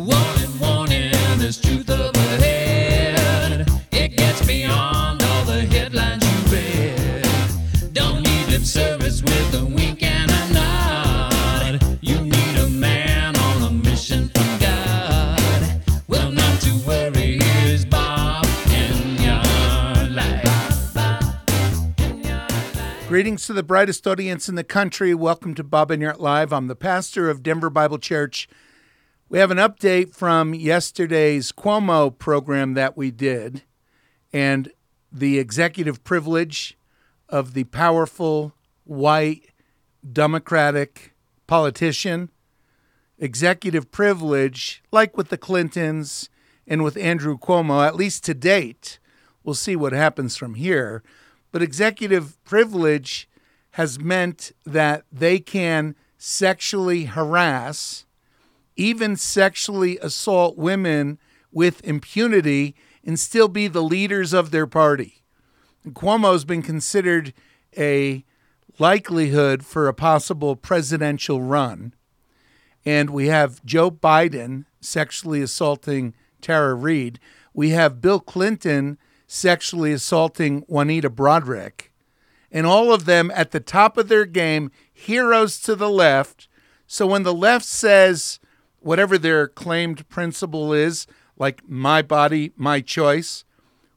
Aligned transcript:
Warning, 0.00 0.58
warning, 0.58 1.12
there's 1.36 1.60
truth. 1.60 1.84
It 3.92 4.16
gets 4.16 4.46
beyond 4.46 5.22
all 5.22 5.44
the 5.44 5.60
headlines 5.60 6.24
you 6.24 6.38
read. 6.56 7.92
Don't 7.92 8.22
need 8.22 8.46
lip 8.48 8.62
service 8.62 9.22
with 9.22 9.54
a 9.54 9.62
wink 9.62 10.02
and 10.02 10.30
a 10.30 10.52
nod. 10.54 11.98
You 12.00 12.18
need 12.18 12.56
a 12.56 12.70
man 12.70 13.36
on 13.36 13.62
a 13.62 13.70
mission 13.70 14.30
from 14.30 14.58
God. 14.58 15.82
Well, 16.08 16.30
not 16.32 16.62
to 16.62 16.72
worry, 16.86 17.38
here's 17.38 17.84
Bob 17.84 18.46
Enyart 18.46 20.14
life. 20.14 20.48
Greetings 23.06 23.44
to 23.44 23.52
the 23.52 23.62
brightest 23.62 24.06
audience 24.06 24.48
in 24.48 24.54
the 24.54 24.64
country. 24.64 25.12
Welcome 25.14 25.54
to 25.56 25.62
Bob 25.62 25.90
Enyart 25.90 26.20
Live. 26.20 26.54
I'm 26.54 26.68
the 26.68 26.74
pastor 26.74 27.28
of 27.28 27.42
Denver 27.42 27.68
Bible 27.68 27.98
Church. 27.98 28.48
We 29.30 29.38
have 29.38 29.52
an 29.52 29.58
update 29.58 30.12
from 30.12 30.54
yesterday's 30.54 31.52
Cuomo 31.52 32.10
program 32.18 32.74
that 32.74 32.96
we 32.96 33.12
did 33.12 33.62
and 34.32 34.72
the 35.12 35.38
executive 35.38 36.02
privilege 36.02 36.76
of 37.28 37.54
the 37.54 37.62
powerful 37.62 38.54
white 38.82 39.50
Democratic 40.12 41.14
politician. 41.46 42.30
Executive 43.20 43.92
privilege, 43.92 44.82
like 44.90 45.16
with 45.16 45.28
the 45.28 45.38
Clintons 45.38 46.28
and 46.66 46.82
with 46.82 46.96
Andrew 46.96 47.38
Cuomo, 47.38 47.86
at 47.86 47.94
least 47.94 48.24
to 48.24 48.34
date. 48.34 48.98
We'll 49.44 49.54
see 49.54 49.76
what 49.76 49.92
happens 49.92 50.36
from 50.36 50.54
here. 50.54 51.04
But 51.52 51.62
executive 51.62 52.42
privilege 52.42 53.28
has 53.74 54.00
meant 54.00 54.50
that 54.66 55.04
they 55.12 55.38
can 55.38 55.94
sexually 56.18 57.04
harass, 57.04 58.06
even 58.80 59.14
sexually 59.14 59.98
assault 59.98 60.56
women 60.56 61.18
with 61.52 61.84
impunity 61.84 62.74
and 63.04 63.20
still 63.20 63.46
be 63.46 63.68
the 63.68 63.82
leaders 63.82 64.32
of 64.32 64.50
their 64.50 64.66
party. 64.66 65.22
And 65.84 65.94
Cuomo's 65.94 66.46
been 66.46 66.62
considered 66.62 67.34
a 67.76 68.24
likelihood 68.78 69.66
for 69.66 69.86
a 69.86 69.92
possible 69.92 70.56
presidential 70.56 71.42
run. 71.42 71.92
And 72.86 73.10
we 73.10 73.26
have 73.26 73.62
Joe 73.66 73.90
Biden 73.90 74.64
sexually 74.80 75.42
assaulting 75.42 76.14
Tara 76.40 76.74
Reade. 76.74 77.20
We 77.52 77.70
have 77.70 78.00
Bill 78.00 78.18
Clinton 78.18 78.96
sexually 79.26 79.92
assaulting 79.92 80.62
Juanita 80.62 81.10
Broaddrick. 81.10 81.90
And 82.50 82.66
all 82.66 82.94
of 82.94 83.04
them 83.04 83.30
at 83.34 83.50
the 83.50 83.60
top 83.60 83.98
of 83.98 84.08
their 84.08 84.24
game, 84.24 84.70
heroes 84.90 85.60
to 85.60 85.76
the 85.76 85.90
left. 85.90 86.48
So 86.86 87.06
when 87.06 87.24
the 87.24 87.34
left 87.34 87.66
says 87.66 88.39
whatever 88.80 89.16
their 89.16 89.46
claimed 89.46 90.08
principle 90.08 90.72
is, 90.72 91.06
like 91.38 91.68
my 91.68 92.02
body, 92.02 92.52
my 92.56 92.80
choice, 92.80 93.44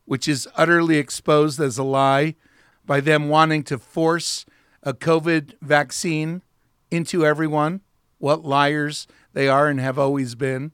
which 0.06 0.28
is 0.28 0.48
utterly 0.56 0.98
exposed 0.98 1.60
as 1.60 1.78
a 1.78 1.84
lie 1.84 2.36
by 2.86 3.00
them 3.00 3.30
wanting 3.30 3.64
to 3.64 3.78
force 3.78 4.46
a 4.82 4.94
COVID 4.94 5.54
vaccine 5.62 6.42
into 6.92 7.26
everyone, 7.26 7.82
what 8.20 8.46
liars 8.46 9.08
they 9.34 9.48
are 9.48 9.68
and 9.68 9.80
have 9.80 9.98
always 9.98 10.36
been. 10.36 10.72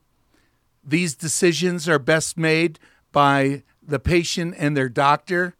These 0.83 1.15
decisions 1.15 1.87
are 1.87 1.99
best 1.99 2.37
made 2.37 2.79
by 3.11 3.63
the 3.81 3.99
patient 3.99 4.55
and 4.57 4.75
their 4.75 4.89
doctor, 4.89 5.55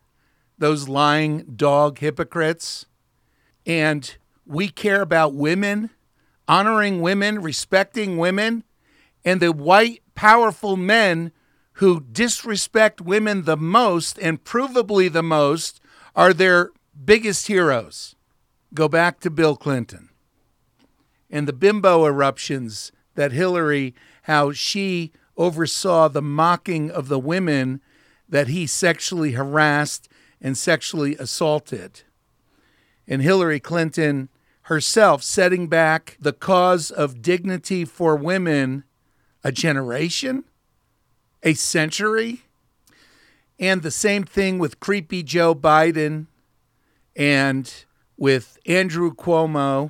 those 0.57 0.89
lying 0.89 1.53
dog 1.55 1.99
hypocrites. 1.99 2.85
And 3.65 4.15
we 4.45 4.69
care 4.69 5.01
about 5.01 5.33
women, 5.33 5.91
honoring 6.49 6.99
women, 6.99 7.41
respecting 7.41 8.17
women, 8.17 8.63
and 9.23 9.39
the 9.39 9.53
white, 9.53 10.01
powerful 10.15 10.75
men 10.75 11.31
who 11.73 12.01
disrespect 12.01 12.99
women 12.99 13.43
the 13.43 13.55
most 13.55 14.17
and 14.19 14.43
provably 14.43 15.09
the 15.09 15.23
most 15.23 15.79
are 16.15 16.33
their 16.33 16.71
biggest 17.05 17.47
heroes. 17.47 18.15
Go 18.73 18.89
back 18.89 19.21
to 19.21 19.29
Bill 19.29 19.55
Clinton 19.55 20.09
and 21.29 21.47
the 21.47 21.53
bimbo 21.53 22.05
eruptions 22.05 22.91
that 23.15 23.31
Hillary, 23.31 23.93
how 24.23 24.51
she 24.51 25.11
oversaw 25.37 26.07
the 26.07 26.21
mocking 26.21 26.89
of 26.89 27.07
the 27.07 27.19
women 27.19 27.81
that 28.27 28.47
he 28.47 28.65
sexually 28.65 29.33
harassed 29.33 30.09
and 30.41 30.57
sexually 30.57 31.15
assaulted. 31.17 32.01
And 33.07 33.21
Hillary 33.21 33.59
Clinton 33.59 34.29
herself 34.69 35.23
setting 35.23 35.65
back 35.65 36.15
the 36.21 36.31
cause 36.31 36.91
of 36.91 37.23
dignity 37.23 37.83
for 37.83 38.15
women 38.15 38.83
a 39.43 39.51
generation, 39.51 40.43
a 41.41 41.55
century. 41.55 42.43
And 43.57 43.81
the 43.81 43.89
same 43.89 44.23
thing 44.23 44.59
with 44.59 44.79
creepy 44.79 45.23
Joe 45.23 45.55
Biden 45.55 46.27
and 47.15 47.83
with 48.15 48.59
Andrew 48.67 49.11
Cuomo. 49.11 49.89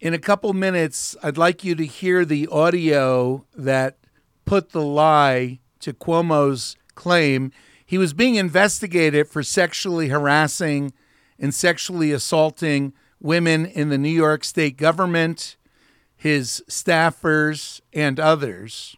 In 0.00 0.14
a 0.14 0.18
couple 0.18 0.52
minutes, 0.52 1.14
I'd 1.22 1.38
like 1.38 1.62
you 1.62 1.76
to 1.76 1.86
hear 1.86 2.24
the 2.24 2.48
audio 2.48 3.46
that 3.56 3.98
put 4.44 4.70
the 4.70 4.82
lie 4.82 5.60
to 5.78 5.92
Cuomo's 5.92 6.76
claim. 6.96 7.52
He 7.86 7.98
was 7.98 8.14
being 8.14 8.34
investigated 8.34 9.28
for 9.28 9.44
sexually 9.44 10.08
harassing 10.08 10.92
and 11.38 11.54
sexually 11.54 12.10
assaulting 12.10 12.94
women 13.20 13.66
in 13.66 13.88
the 13.88 13.98
New 13.98 14.08
York 14.08 14.44
state 14.44 14.76
government, 14.76 15.56
his 16.16 16.62
staffers, 16.68 17.80
and 17.92 18.18
others. 18.18 18.96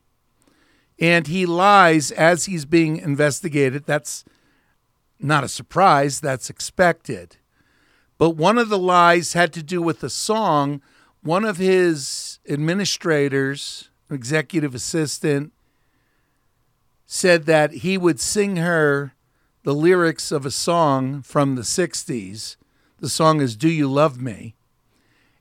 And 0.99 1.27
he 1.27 1.47
lies 1.47 2.11
as 2.11 2.45
he's 2.45 2.65
being 2.65 2.99
investigated. 2.99 3.85
That's 3.87 4.25
not 5.19 5.45
a 5.45 5.49
surprise, 5.49 6.21
that's 6.21 6.51
expected. 6.51 7.37
But 8.19 8.31
one 8.31 8.59
of 8.59 8.69
the 8.69 8.79
lies 8.79 9.33
had 9.33 9.53
to 9.55 9.63
do 9.63 9.81
with 9.81 10.03
a 10.05 10.11
song. 10.11 10.83
One 11.23 11.45
of 11.45 11.57
his 11.57 12.39
administrators, 12.49 13.91
executive 14.11 14.75
assistant, 14.75 15.53
said 17.07 17.47
that 17.47 17.73
he 17.73 17.97
would 17.97 18.21
sing 18.21 18.57
her 18.57 19.15
the 19.63 19.75
lyrics 19.75 20.31
of 20.31 20.47
a 20.47 20.51
song 20.51 21.23
from 21.23 21.55
the 21.55 21.63
60s. 21.63 22.57
The 23.00 23.09
song 23.09 23.41
is 23.41 23.56
Do 23.56 23.71
You 23.71 23.91
Love 23.91 24.21
Me? 24.21 24.55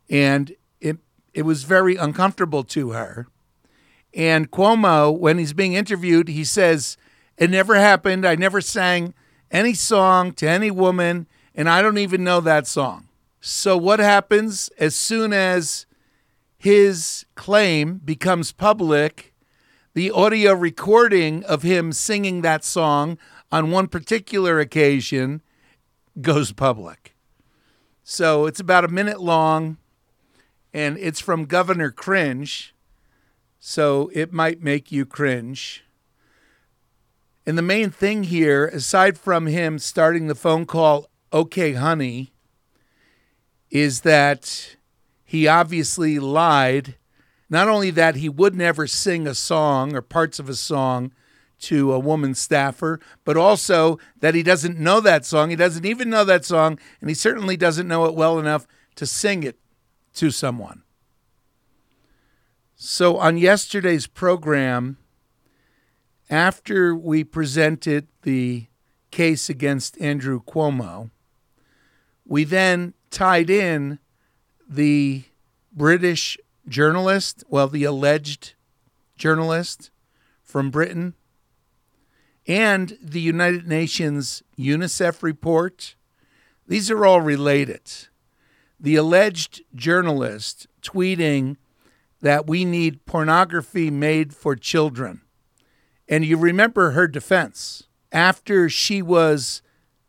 And 0.10 0.56
it, 0.80 0.98
it 1.34 1.42
was 1.42 1.64
very 1.64 1.98
uncomfortable 1.98 2.64
to 2.64 2.92
her. 2.92 3.28
And 4.14 4.50
Cuomo, 4.50 5.16
when 5.16 5.38
he's 5.38 5.52
being 5.52 5.74
interviewed, 5.74 6.30
he 6.30 6.46
says, 6.46 6.96
It 7.38 7.50
never 7.50 7.76
happened. 7.76 8.26
I 8.26 8.36
never 8.36 8.62
sang 8.62 9.14
any 9.52 9.74
song 9.74 10.32
to 10.34 10.48
any 10.50 10.72
woman, 10.72 11.28
and 11.54 11.70
I 11.70 11.82
don't 11.82 11.98
even 11.98 12.24
know 12.24 12.40
that 12.40 12.66
song. 12.66 13.10
So, 13.42 13.76
what 13.76 14.00
happens 14.00 14.70
as 14.80 14.96
soon 14.96 15.34
as 15.34 15.86
his 16.58 17.26
claim 17.36 17.98
becomes 17.98 18.54
public? 18.54 19.34
The 19.96 20.12
audio 20.12 20.54
recording 20.54 21.44
of 21.44 21.64
him 21.64 21.92
singing 21.92 22.42
that 22.42 22.64
song 22.64 23.18
on 23.52 23.70
one 23.70 23.88
particular 23.88 24.62
occasion 24.62 25.42
goes 26.22 26.54
public. 26.54 27.16
So, 28.12 28.48
it's 28.48 28.60
about 28.60 28.86
a 28.86 28.88
minute 28.88 29.22
long, 29.22 29.78
and 30.74 30.98
it's 30.98 31.20
from 31.20 31.46
Governor 31.46 31.92
Cringe. 31.92 32.74
So, 33.60 34.10
it 34.16 34.34
might 34.34 34.64
make 34.64 34.92
you 34.92 35.06
cringe. 35.06 35.84
And 37.46 37.56
the 37.56 37.62
main 37.62 37.92
thing 37.92 38.24
here, 38.24 38.66
aside 38.66 39.20
from 39.20 39.46
him 39.46 39.78
starting 39.78 40.26
the 40.26 40.34
phone 40.34 40.66
call, 40.66 41.08
okay, 41.32 41.74
honey, 41.74 42.34
is 43.70 44.02
that 44.02 44.76
he 45.24 45.48
obviously 45.48 46.18
lied. 46.18 46.96
Not 47.48 47.68
only 47.68 47.92
that, 47.92 48.16
he 48.16 48.28
would 48.28 48.56
never 48.56 48.88
sing 48.88 49.28
a 49.28 49.36
song 49.36 49.96
or 49.96 50.02
parts 50.02 50.40
of 50.40 50.50
a 50.50 50.56
song 50.56 51.12
to 51.60 51.94
a 51.94 52.00
woman 52.00 52.34
staffer, 52.34 53.00
but 53.26 53.38
also 53.38 54.00
that 54.20 54.36
he 54.36 54.44
doesn't 54.44 54.80
know 54.80 55.00
that 55.02 55.26
song. 55.26 55.50
He 55.50 55.56
doesn't 55.56 55.86
even 55.86 56.10
know 56.10 56.24
that 56.24 56.46
song, 56.46 56.80
and 57.02 57.10
he 57.10 57.14
certainly 57.14 57.58
doesn't 57.58 57.88
know 57.88 58.06
it 58.06 58.16
well 58.16 58.40
enough 58.40 58.68
to 58.96 59.06
sing 59.06 59.44
it 59.44 59.60
to 60.16 60.32
someone. 60.32 60.84
So 62.76 63.18
on 63.18 63.38
yesterday's 63.38 64.08
program, 64.08 64.98
after 66.30 66.96
we 66.96 67.24
presented 67.24 68.08
the 68.22 68.68
case 69.12 69.50
against 69.50 70.00
Andrew 70.00 70.42
Cuomo, 70.42 71.10
we 72.26 72.44
then 72.44 72.94
tied 73.10 73.50
in 73.50 74.00
the 74.68 75.24
British 75.74 76.38
journalist, 76.68 77.44
well, 77.50 77.68
the 77.68 77.84
alleged 77.84 78.54
journalist 79.18 79.90
from 80.44 80.70
Britain, 80.70 81.16
and 82.48 82.98
the 83.02 83.22
United 83.22 83.68
Nations 83.68 84.44
UNICEF 84.58 85.22
report. 85.22 85.96
These 86.68 86.90
are 86.92 87.06
all 87.06 87.22
related. 87.22 87.82
The 88.80 88.96
alleged 88.96 89.64
journalist 89.76 90.68
tweeting 90.82 91.58
that 92.22 92.48
we 92.48 92.66
need 92.66 93.06
pornography 93.06 93.90
made 93.90 94.34
for 94.34 94.56
children. 94.56 95.22
And 96.08 96.26
you 96.26 96.38
remember 96.38 96.92
her 96.92 97.08
defense 97.08 97.84
after 98.12 98.70
she 98.70 99.02
was 99.02 99.62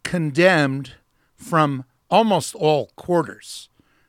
condemned 0.02 0.94
from 1.36 1.84
almost 2.10 2.54
all 2.54 2.90
quarters. 2.96 3.68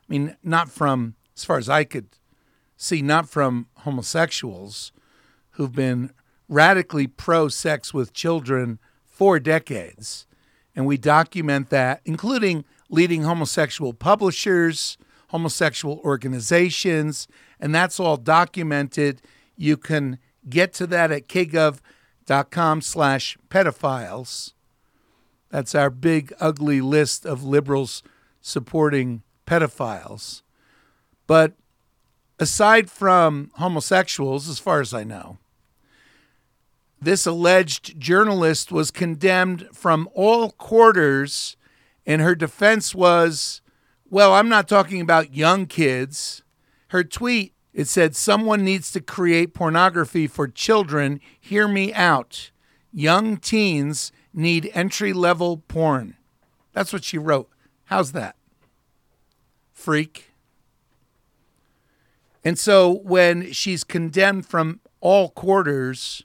I 0.09 0.12
mean, 0.12 0.38
not 0.44 0.69
from, 0.69 1.15
as 1.35 1.45
far 1.45 1.57
as 1.57 1.69
I 1.69 1.83
could 1.83 2.07
see, 2.77 3.01
not 3.01 3.29
from 3.29 3.68
homosexuals 3.79 4.91
who've 5.51 5.73
been 5.73 6.12
radically 6.51 7.07
pro 7.07 7.48
sex 7.48 7.94
with 7.94 8.13
children 8.13 8.77
for 9.07 9.39
decades. 9.39 10.27
And 10.75 10.86
we 10.86 10.98
document 10.98 11.69
that, 11.69 12.01
including 12.03 12.65
leading 12.89 13.24
homosexual 13.24 13.94
publishers, 13.94 14.98
homosexual 15.30 16.01
organizations, 16.03 17.27
and 17.59 17.74
that's 17.74 18.00
all 18.00 18.18
documented. 18.18 19.21
You 19.56 19.77
can 19.77 20.19
get 20.50 20.74
to 20.74 20.88
that 20.88 21.09
at 21.09 21.30
kgov.com 21.30 22.81
slash 22.81 23.38
pedophiles. 23.50 24.54
That's 25.50 25.74
our 25.74 25.89
big, 25.89 26.33
ugly 26.42 26.81
list 26.81 27.25
of 27.25 27.45
liberals 27.45 28.04
supporting 28.42 29.24
pedophiles. 29.47 30.42
But 31.27 31.54
aside 32.39 32.89
from 32.89 33.51
homosexuals, 33.56 34.50
as 34.50 34.59
far 34.59 34.81
as 34.81 34.94
I 34.94 35.06
know, 35.06 35.38
this 37.01 37.25
alleged 37.25 38.00
journalist 38.00 38.71
was 38.71 38.92
condemned 38.92 39.68
from 39.74 40.07
all 40.13 40.51
quarters, 40.51 41.57
and 42.06 42.21
her 42.21 42.36
defense 42.36 42.94
was 42.94 43.62
well, 44.09 44.33
I'm 44.33 44.50
not 44.50 44.68
talking 44.68 45.00
about 45.00 45.33
young 45.33 45.65
kids. 45.65 46.44
Her 46.89 47.01
tweet 47.01 47.53
it 47.74 47.88
said, 47.88 48.15
Someone 48.15 48.63
needs 48.63 48.92
to 48.92 49.01
create 49.01 49.53
pornography 49.53 50.27
for 50.27 50.48
children. 50.48 51.21
Hear 51.39 51.68
me 51.68 51.94
out. 51.94 52.51
Young 52.92 53.38
teens 53.38 54.12
need 54.33 54.69
entry 54.74 55.13
level 55.13 55.57
porn. 55.57 56.18
That's 56.74 56.92
what 56.92 57.04
she 57.04 57.18
wrote. 57.18 57.50
How's 57.86 58.12
that? 58.12 58.36
Freak. 59.71 60.31
And 62.44 62.57
so 62.57 62.92
when 63.04 63.51
she's 63.54 63.83
condemned 63.83 64.45
from 64.45 64.81
all 65.00 65.30
quarters, 65.30 66.24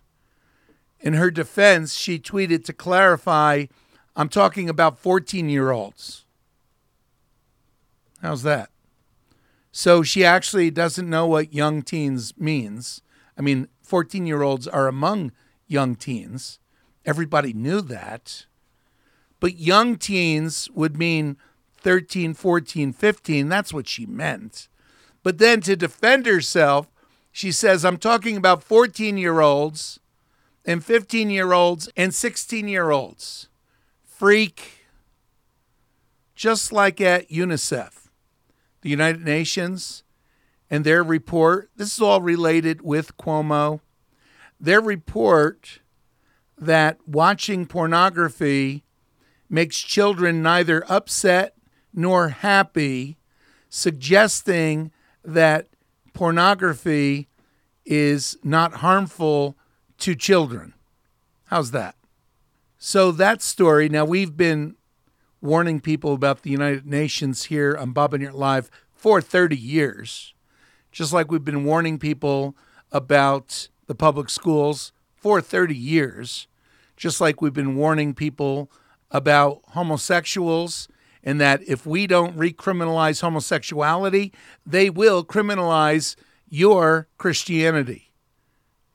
in 1.01 1.15
her 1.15 1.31
defense, 1.31 1.95
she 1.95 2.19
tweeted 2.19 2.65
to 2.65 2.73
clarify 2.73 3.67
I'm 4.17 4.31
talking 4.31 4.71
about 4.71 4.99
14 4.99 5.49
year 5.51 5.71
olds. 5.71 6.25
How's 8.23 8.43
that? 8.45 8.71
So 9.71 10.03
she 10.03 10.25
actually 10.25 10.71
doesn't 10.71 11.09
know 11.09 11.27
what 11.27 11.53
young 11.53 11.83
teens 11.83 12.33
means. 12.39 13.03
I 13.37 13.43
mean, 13.43 13.69
14 13.83 14.27
year 14.27 14.41
olds 14.41 14.67
are 14.67 14.89
among 14.89 15.33
young 15.67 15.97
teens. 15.97 16.59
Everybody 17.05 17.53
knew 17.53 17.83
that. 17.83 18.47
But 19.39 19.59
young 19.59 19.97
teens 19.97 20.71
would 20.73 20.97
mean 20.97 21.37
13, 21.77 22.33
14, 22.33 22.95
15. 22.95 23.49
That's 23.51 23.73
what 23.73 23.87
she 23.87 24.07
meant. 24.07 24.69
But 25.23 25.37
then 25.37 25.61
to 25.61 25.77
defend 25.77 26.25
herself, 26.25 26.89
she 27.31 27.53
says, 27.53 27.85
I'm 27.85 27.99
talking 27.99 28.39
about 28.39 28.63
14 28.63 29.19
year 29.19 29.41
olds 29.41 30.01
and 30.67 30.85
15 30.85 31.31
year 31.31 31.53
olds 31.53 31.89
and 31.97 32.13
16 32.13 32.69
year 32.69 32.91
olds. 32.91 33.49
Freak. 34.05 34.87
Just 36.35 36.73
like 36.73 37.01
at 37.01 37.31
UNICEF 37.31 38.07
the 38.83 38.91
United 38.91 39.25
Nations 39.25 40.05
and 40.71 40.85
their 40.85 41.03
report. 41.03 41.71
This 41.77 41.95
is 41.95 42.01
all 42.01 42.21
related 42.21 42.83
with 42.83 43.17
Cuomo. 43.17 43.81
Their 44.61 44.81
report 44.81 45.81
that 46.57 46.99
watching 47.07 47.67
pornography 47.67 48.85
makes 49.49 49.81
children 49.81 50.43
neither 50.43 50.85
upset 50.89 51.55
nor 51.93 52.29
happy, 52.29 53.17
suggesting 53.69 54.93
that 55.25 55.67
pornography 56.13 57.29
is 57.85 58.37
not 58.43 58.75
harmful 58.75 59.57
to 59.99 60.15
children. 60.15 60.75
How's 61.47 61.71
that? 61.71 61.95
So, 62.79 63.11
that 63.13 63.43
story, 63.43 63.89
now 63.89 64.05
we've 64.05 64.37
been 64.37 64.77
warning 65.41 65.81
people 65.81 66.13
about 66.13 66.43
the 66.43 66.51
United 66.51 66.87
Nations 66.87 67.45
here 67.45 67.77
on 67.77 67.93
Bob 67.93 68.13
Enyart 68.13 68.35
Live 68.35 68.71
for 68.93 69.21
30 69.21 69.57
years, 69.57 70.35
just 70.93 71.13
like 71.13 71.31
we've 71.31 71.45
been 71.45 71.65
warning 71.65 71.99
people 71.99 72.57
about 72.93 73.69
the 73.87 73.95
public 73.95 74.29
schools 74.29 74.93
for 75.15 75.41
30 75.41 75.75
years, 75.75 76.49
just 76.97 77.21
like 77.21 77.41
we've 77.41 77.55
been 77.55 77.77
warning 77.77 78.15
people 78.15 78.71
about 79.11 79.63
homosexuals 79.69 80.89
and 81.23 81.41
that 81.41 81.61
if 81.67 81.87
we 81.87 82.07
don't 82.07 82.37
recriminalize 82.37 83.21
homosexuality, 83.21 84.33
they 84.65 84.91
will 84.91 85.25
criminalize 85.25 86.15
your 86.49 87.09
Christianity 87.19 88.06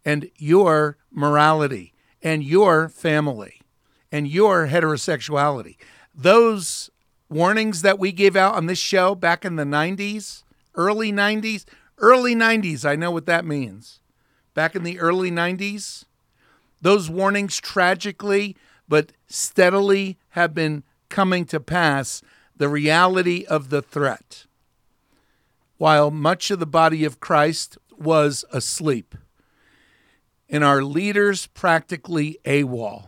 and 0.03 0.29
your 0.37 0.97
morality 1.11 1.93
and 2.21 2.43
your 2.43 2.89
family 2.89 3.61
and 4.11 4.27
your 4.27 4.67
heterosexuality 4.67 5.77
those 6.13 6.89
warnings 7.29 7.81
that 7.81 7.99
we 7.99 8.11
gave 8.11 8.35
out 8.35 8.55
on 8.55 8.65
this 8.65 8.79
show 8.79 9.15
back 9.15 9.45
in 9.45 9.55
the 9.55 9.63
90s, 9.63 10.43
early 10.75 11.11
90s, 11.11 11.65
early 11.97 12.35
90s, 12.35 12.85
I 12.85 12.95
know 12.95 13.11
what 13.11 13.25
that 13.25 13.45
means. 13.45 13.99
Back 14.53 14.75
in 14.75 14.83
the 14.83 14.99
early 14.99 15.31
90s, 15.31 16.05
those 16.81 17.09
warnings 17.09 17.57
tragically 17.57 18.55
but 18.87 19.13
steadily 19.27 20.17
have 20.29 20.53
been 20.53 20.83
coming 21.07 21.45
to 21.45 21.59
pass 21.59 22.21
the 22.57 22.67
reality 22.67 23.45
of 23.45 23.69
the 23.69 23.81
threat. 23.81 24.45
While 25.77 26.11
much 26.11 26.51
of 26.51 26.59
the 26.59 26.65
body 26.65 27.05
of 27.05 27.19
Christ 27.19 27.77
was 27.97 28.43
asleep, 28.51 29.15
and 30.51 30.63
our 30.63 30.83
leaders 30.83 31.47
practically 31.47 32.37
AWOL. 32.45 33.07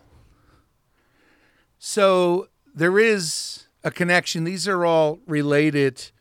So 1.78 2.48
there 2.74 2.98
is 2.98 3.68
a 3.84 3.92
connection. 3.92 4.46
These 4.46 4.68
are 4.68 4.86
all 4.86 5.20
related 5.28 6.12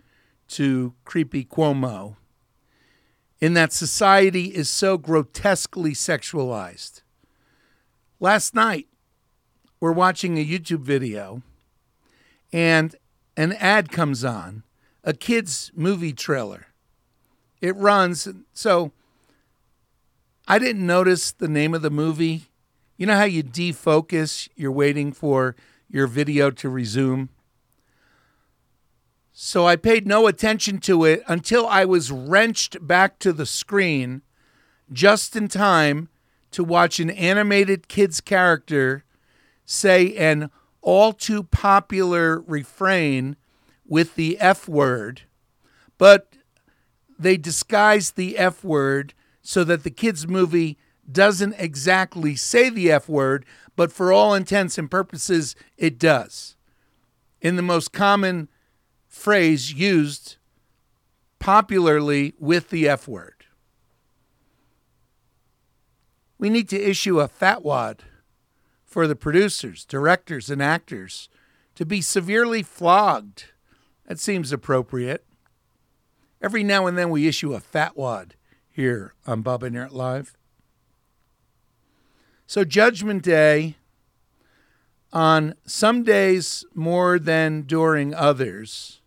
to 0.48 0.94
creepy 1.04 1.44
Cuomo 1.44 2.16
in 3.40 3.54
that 3.54 3.72
society 3.72 4.54
is 4.54 4.68
so 4.68 4.98
grotesquely 4.98 5.92
sexualized. 5.92 7.02
Last 8.20 8.54
night, 8.54 8.86
we're 9.80 9.92
watching 9.92 10.38
a 10.38 10.44
YouTube 10.44 10.82
video 10.82 11.42
and 12.52 12.94
an 13.36 13.52
ad 13.54 13.90
comes 13.90 14.24
on, 14.24 14.62
a 15.02 15.12
kid's 15.12 15.72
movie 15.74 16.12
trailer. 16.12 16.66
It 17.60 17.74
runs. 17.76 18.28
So 18.52 18.92
I 20.52 20.58
didn't 20.58 20.86
notice 20.86 21.32
the 21.32 21.48
name 21.48 21.72
of 21.72 21.80
the 21.80 21.88
movie. 21.88 22.50
You 22.98 23.06
know 23.06 23.16
how 23.16 23.24
you 23.24 23.42
defocus, 23.42 24.50
you're 24.54 24.70
waiting 24.70 25.10
for 25.10 25.56
your 25.88 26.06
video 26.06 26.50
to 26.50 26.68
resume. 26.68 27.30
So 29.32 29.66
I 29.66 29.76
paid 29.76 30.06
no 30.06 30.26
attention 30.26 30.76
to 30.80 31.06
it 31.06 31.22
until 31.26 31.66
I 31.66 31.86
was 31.86 32.12
wrenched 32.12 32.86
back 32.86 33.18
to 33.20 33.32
the 33.32 33.46
screen 33.46 34.20
just 34.92 35.34
in 35.36 35.48
time 35.48 36.10
to 36.50 36.62
watch 36.62 37.00
an 37.00 37.08
animated 37.08 37.88
kid's 37.88 38.20
character 38.20 39.04
say 39.64 40.14
an 40.16 40.50
all 40.82 41.14
too 41.14 41.44
popular 41.44 42.40
refrain 42.42 43.36
with 43.86 44.16
the 44.16 44.38
F 44.38 44.68
word, 44.68 45.22
but 45.96 46.34
they 47.18 47.38
disguised 47.38 48.16
the 48.16 48.36
F 48.36 48.62
word 48.62 49.14
so 49.42 49.64
that 49.64 49.82
the 49.82 49.90
kids' 49.90 50.26
movie 50.26 50.78
doesn't 51.10 51.54
exactly 51.58 52.36
say 52.36 52.70
the 52.70 52.90
F 52.90 53.08
word, 53.08 53.44
but 53.76 53.92
for 53.92 54.12
all 54.12 54.34
intents 54.34 54.78
and 54.78 54.90
purposes, 54.90 55.56
it 55.76 55.98
does. 55.98 56.56
In 57.40 57.56
the 57.56 57.62
most 57.62 57.92
common 57.92 58.48
phrase 59.08 59.72
used 59.72 60.36
popularly 61.38 62.34
with 62.38 62.70
the 62.70 62.88
F 62.88 63.08
word. 63.08 63.44
We 66.38 66.50
need 66.50 66.68
to 66.70 66.80
issue 66.80 67.20
a 67.20 67.28
fatwa 67.28 67.98
for 68.84 69.06
the 69.06 69.16
producers, 69.16 69.84
directors, 69.84 70.50
and 70.50 70.62
actors 70.62 71.28
to 71.74 71.84
be 71.84 72.00
severely 72.00 72.62
flogged. 72.62 73.46
That 74.06 74.18
seems 74.18 74.52
appropriate. 74.52 75.24
Every 76.40 76.62
now 76.62 76.86
and 76.86 76.98
then 76.98 77.10
we 77.10 77.26
issue 77.26 77.54
a 77.54 77.60
fatwa 77.60 78.30
here 78.72 79.14
on 79.26 79.42
Bob 79.42 79.62
Enyart 79.62 79.92
Live. 79.92 80.36
So, 82.46 82.64
Judgment 82.64 83.22
Day, 83.22 83.76
on 85.12 85.54
some 85.66 86.02
days 86.02 86.64
more 86.74 87.18
than 87.18 87.62
during 87.62 88.14
others, 88.14 89.00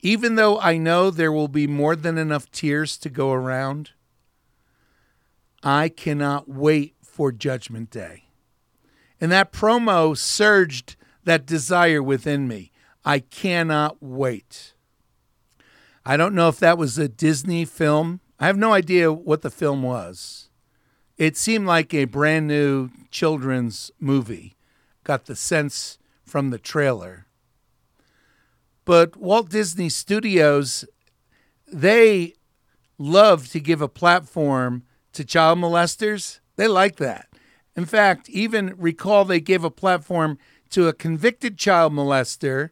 even 0.00 0.36
though 0.36 0.58
I 0.58 0.78
know 0.78 1.10
there 1.10 1.32
will 1.32 1.48
be 1.48 1.66
more 1.66 1.94
than 1.94 2.18
enough 2.18 2.50
tears 2.50 2.96
to 2.98 3.08
go 3.08 3.32
around, 3.32 3.90
I 5.62 5.88
cannot 5.88 6.48
wait 6.48 6.94
for 7.02 7.30
Judgment 7.30 7.90
Day. 7.90 8.24
And 9.20 9.30
that 9.30 9.52
promo 9.52 10.16
surged 10.16 10.96
that 11.24 11.46
desire 11.46 12.02
within 12.02 12.48
me. 12.48 12.72
I 13.04 13.20
cannot 13.20 13.98
wait. 14.00 14.74
I 16.04 16.16
don't 16.16 16.34
know 16.34 16.48
if 16.48 16.58
that 16.58 16.78
was 16.78 16.98
a 16.98 17.08
Disney 17.08 17.64
film. 17.64 18.20
I 18.42 18.46
have 18.46 18.58
no 18.58 18.72
idea 18.72 19.12
what 19.12 19.42
the 19.42 19.50
film 19.50 19.84
was. 19.84 20.48
It 21.16 21.36
seemed 21.36 21.64
like 21.64 21.94
a 21.94 22.06
brand 22.06 22.48
new 22.48 22.90
children's 23.12 23.92
movie. 24.00 24.56
Got 25.04 25.26
the 25.26 25.36
sense 25.36 25.96
from 26.24 26.50
the 26.50 26.58
trailer. 26.58 27.26
But 28.84 29.16
Walt 29.16 29.48
Disney 29.48 29.88
Studios, 29.88 30.84
they 31.72 32.34
love 32.98 33.46
to 33.50 33.60
give 33.60 33.80
a 33.80 33.86
platform 33.86 34.82
to 35.12 35.24
child 35.24 35.60
molesters. 35.60 36.40
They 36.56 36.66
like 36.66 36.96
that. 36.96 37.28
In 37.76 37.84
fact, 37.84 38.28
even 38.28 38.74
recall 38.76 39.24
they 39.24 39.38
gave 39.38 39.62
a 39.62 39.70
platform 39.70 40.36
to 40.70 40.88
a 40.88 40.92
convicted 40.92 41.58
child 41.58 41.92
molester 41.92 42.70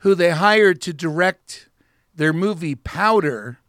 who 0.00 0.14
they 0.14 0.32
hired 0.32 0.82
to 0.82 0.92
direct 0.92 1.70
their 2.14 2.34
movie 2.34 2.74
Powder. 2.74 3.60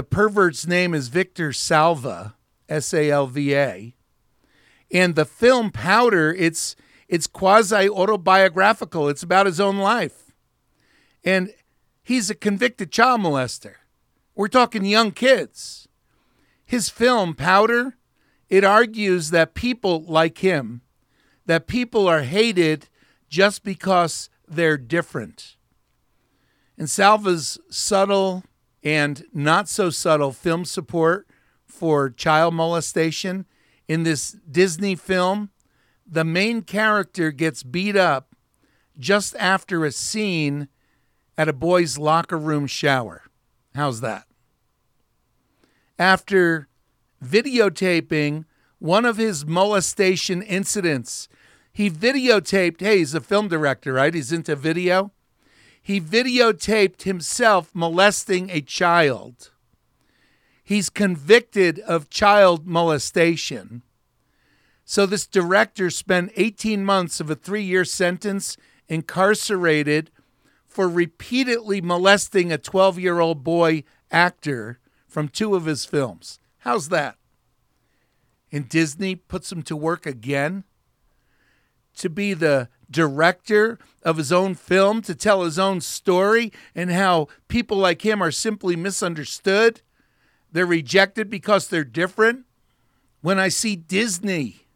The 0.00 0.04
pervert's 0.04 0.66
name 0.66 0.94
is 0.94 1.08
Victor 1.08 1.52
Salva, 1.52 2.34
S 2.70 2.94
A 2.94 3.10
L 3.10 3.26
V 3.26 3.54
A. 3.54 3.94
And 4.90 5.14
the 5.14 5.26
film 5.26 5.70
Powder, 5.70 6.32
it's 6.32 6.74
it's 7.06 7.26
quasi 7.26 7.86
autobiographical. 7.86 9.10
It's 9.10 9.22
about 9.22 9.44
his 9.44 9.60
own 9.60 9.76
life. 9.76 10.32
And 11.22 11.52
he's 12.02 12.30
a 12.30 12.34
convicted 12.34 12.90
child 12.90 13.20
molester. 13.20 13.74
We're 14.34 14.48
talking 14.48 14.86
young 14.86 15.10
kids. 15.10 15.86
His 16.64 16.88
film 16.88 17.34
Powder, 17.34 17.98
it 18.48 18.64
argues 18.64 19.28
that 19.32 19.52
people 19.52 20.02
like 20.04 20.38
him, 20.38 20.80
that 21.44 21.66
people 21.66 22.08
are 22.08 22.22
hated 22.22 22.88
just 23.28 23.62
because 23.62 24.30
they're 24.48 24.78
different. 24.78 25.56
And 26.78 26.88
Salva's 26.88 27.58
subtle 27.68 28.44
and 28.82 29.24
not 29.32 29.68
so 29.68 29.90
subtle 29.90 30.32
film 30.32 30.64
support 30.64 31.26
for 31.66 32.10
child 32.10 32.54
molestation 32.54 33.46
in 33.88 34.02
this 34.02 34.36
Disney 34.50 34.94
film, 34.96 35.50
the 36.06 36.24
main 36.24 36.62
character 36.62 37.30
gets 37.30 37.62
beat 37.62 37.96
up 37.96 38.34
just 38.98 39.34
after 39.36 39.84
a 39.84 39.92
scene 39.92 40.68
at 41.36 41.48
a 41.48 41.52
boy's 41.52 41.98
locker 41.98 42.38
room 42.38 42.66
shower. 42.66 43.22
How's 43.74 44.00
that? 44.00 44.26
After 45.98 46.68
videotaping 47.24 48.44
one 48.78 49.04
of 49.04 49.16
his 49.16 49.46
molestation 49.46 50.42
incidents, 50.42 51.28
he 51.72 51.90
videotaped, 51.90 52.80
hey, 52.80 52.98
he's 52.98 53.14
a 53.14 53.20
film 53.20 53.48
director, 53.48 53.92
right? 53.92 54.12
He's 54.12 54.32
into 54.32 54.56
video. 54.56 55.12
He 55.90 56.00
videotaped 56.00 57.02
himself 57.02 57.74
molesting 57.74 58.48
a 58.48 58.60
child. 58.60 59.50
He's 60.62 60.88
convicted 60.88 61.80
of 61.80 62.08
child 62.08 62.64
molestation. 62.64 63.82
So, 64.84 65.04
this 65.04 65.26
director 65.26 65.90
spent 65.90 66.30
18 66.36 66.84
months 66.84 67.18
of 67.18 67.28
a 67.28 67.34
three 67.34 67.64
year 67.64 67.84
sentence 67.84 68.56
incarcerated 68.88 70.12
for 70.68 70.88
repeatedly 70.88 71.80
molesting 71.80 72.52
a 72.52 72.58
12 72.58 73.00
year 73.00 73.18
old 73.18 73.42
boy 73.42 73.82
actor 74.12 74.78
from 75.08 75.26
two 75.26 75.56
of 75.56 75.64
his 75.64 75.86
films. 75.86 76.38
How's 76.58 76.88
that? 76.90 77.16
And 78.52 78.68
Disney 78.68 79.16
puts 79.16 79.50
him 79.50 79.62
to 79.64 79.74
work 79.74 80.06
again 80.06 80.62
to 81.96 82.08
be 82.08 82.32
the 82.32 82.68
director 82.90 83.78
of 84.02 84.16
his 84.16 84.32
own 84.32 84.54
film, 84.54 85.02
to 85.02 85.14
tell 85.14 85.44
his 85.44 85.58
own 85.58 85.80
story, 85.80 86.52
and 86.74 86.90
how 86.90 87.28
people 87.48 87.76
like 87.76 88.04
him 88.04 88.22
are 88.22 88.30
simply 88.30 88.76
misunderstood. 88.76 89.82
They're 90.52 90.66
rejected 90.66 91.30
because 91.30 91.68
they're 91.68 91.84
different. 91.84 92.46
When 93.20 93.38
I 93.38 93.48
see 93.48 93.76
Disney, 93.76 94.66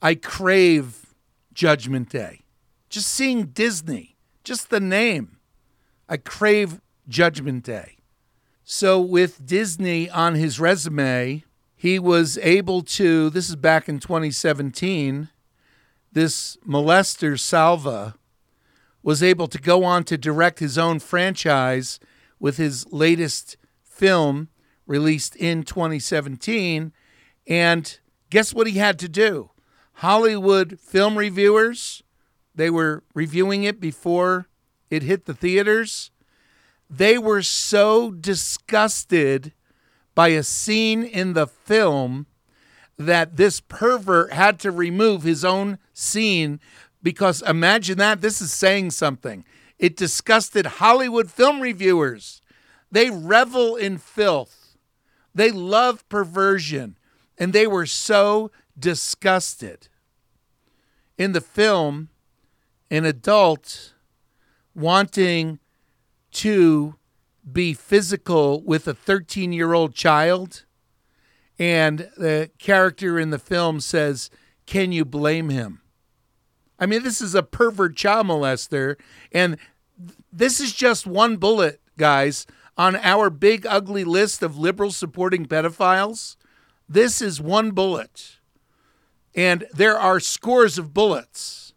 I 0.00 0.14
crave 0.14 1.14
Judgment 1.52 2.08
Day. 2.10 2.40
Just 2.88 3.08
seeing 3.08 3.46
Disney, 3.46 4.16
just 4.44 4.70
the 4.70 4.80
name, 4.80 5.38
I 6.08 6.16
crave 6.16 6.80
Judgment 7.08 7.64
Day. 7.64 7.96
So, 8.62 9.00
with 9.00 9.44
Disney 9.44 10.08
on 10.08 10.36
his 10.36 10.58
resume, 10.58 11.44
he 11.74 11.98
was 11.98 12.38
able 12.38 12.82
to, 12.82 13.28
this 13.30 13.48
is 13.50 13.56
back 13.56 13.88
in 13.88 13.98
2017, 13.98 15.28
this 16.14 16.56
molester, 16.66 17.38
Salva, 17.38 18.14
was 19.02 19.22
able 19.22 19.48
to 19.48 19.58
go 19.58 19.84
on 19.84 20.04
to 20.04 20.16
direct 20.16 20.60
his 20.60 20.78
own 20.78 20.98
franchise 20.98 22.00
with 22.40 22.56
his 22.56 22.90
latest 22.90 23.56
film 23.82 24.48
released 24.86 25.36
in 25.36 25.62
2017. 25.62 26.92
And 27.46 27.98
guess 28.30 28.54
what 28.54 28.66
he 28.66 28.78
had 28.78 28.98
to 29.00 29.08
do? 29.08 29.50
Hollywood 29.98 30.80
film 30.80 31.18
reviewers, 31.18 32.02
they 32.54 32.70
were 32.70 33.04
reviewing 33.14 33.64
it 33.64 33.80
before 33.80 34.48
it 34.90 35.02
hit 35.02 35.26
the 35.26 35.34
theaters. 35.34 36.10
They 36.88 37.18
were 37.18 37.42
so 37.42 38.10
disgusted 38.10 39.52
by 40.14 40.28
a 40.28 40.42
scene 40.42 41.02
in 41.02 41.32
the 41.32 41.46
film 41.46 42.26
that 42.96 43.36
this 43.36 43.60
pervert 43.60 44.32
had 44.32 44.60
to 44.60 44.70
remove 44.70 45.22
his 45.22 45.44
own 45.44 45.78
scene 45.94 46.60
because 47.02 47.42
imagine 47.42 47.98
that 47.98 48.20
this 48.20 48.40
is 48.40 48.52
saying 48.52 48.90
something. 48.90 49.44
It 49.78 49.96
disgusted 49.96 50.66
Hollywood 50.66 51.30
film 51.30 51.60
reviewers. 51.60 52.42
They 52.90 53.10
revel 53.10 53.76
in 53.76 53.98
filth. 53.98 54.76
They 55.34 55.50
love 55.50 56.08
perversion 56.08 56.96
and 57.38 57.52
they 57.52 57.66
were 57.66 57.86
so 57.86 58.50
disgusted. 58.78 59.88
In 61.18 61.32
the 61.32 61.40
film, 61.40 62.08
an 62.90 63.04
adult 63.04 63.94
wanting 64.74 65.58
to 66.32 66.96
be 67.50 67.74
physical 67.74 68.62
with 68.62 68.88
a 68.88 68.94
13 68.94 69.52
year 69.52 69.72
old 69.72 69.94
child 69.94 70.64
and 71.58 72.10
the 72.16 72.50
character 72.58 73.18
in 73.18 73.30
the 73.30 73.38
film 73.38 73.80
says, 73.80 74.30
Can 74.66 74.92
you 74.92 75.04
blame 75.04 75.50
him? 75.50 75.80
I 76.78 76.86
mean, 76.86 77.02
this 77.02 77.20
is 77.20 77.34
a 77.34 77.42
pervert 77.42 77.96
child 77.96 78.26
molester, 78.26 78.96
and 79.32 79.56
this 80.32 80.60
is 80.60 80.72
just 80.72 81.06
one 81.06 81.36
bullet, 81.36 81.80
guys, 81.96 82.46
on 82.76 82.96
our 82.96 83.30
big 83.30 83.64
ugly 83.66 84.04
list 84.04 84.42
of 84.42 84.58
liberals 84.58 84.96
supporting 84.96 85.46
pedophiles. 85.46 86.36
This 86.88 87.22
is 87.22 87.40
one 87.40 87.70
bullet. 87.70 88.38
And 89.34 89.66
there 89.72 89.98
are 89.98 90.20
scores 90.20 90.78
of 90.78 90.94
bullets 90.94 91.72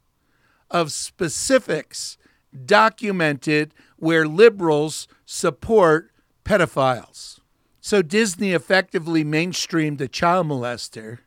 of 0.70 0.92
specifics 0.92 2.18
documented 2.66 3.74
where 3.98 4.28
liberals 4.28 5.08
support 5.26 6.12
pedophiles. 6.44 7.40
So 7.80 8.02
Disney 8.02 8.52
effectively 8.52 9.24
mainstreamed 9.24 10.02
a 10.02 10.08
child 10.08 10.48
molester. 10.48 11.20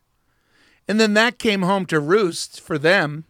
And 0.86 1.00
then 1.00 1.14
that 1.14 1.38
came 1.38 1.62
home 1.62 1.86
to 1.86 2.00
roost 2.00 2.60
for 2.60 2.76
them 2.76 3.24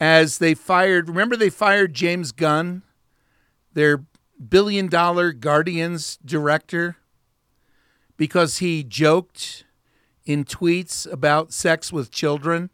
as 0.00 0.38
they 0.38 0.54
fired, 0.54 1.08
remember, 1.08 1.36
they 1.36 1.50
fired 1.50 1.92
James 1.94 2.32
Gunn, 2.32 2.82
their 3.74 4.04
billion 4.48 4.88
dollar 4.88 5.32
Guardians 5.32 6.18
director, 6.24 6.96
because 8.16 8.58
he 8.58 8.82
joked 8.82 9.64
in 10.24 10.44
tweets 10.44 11.10
about 11.10 11.52
sex 11.52 11.92
with 11.92 12.10
children. 12.10 12.70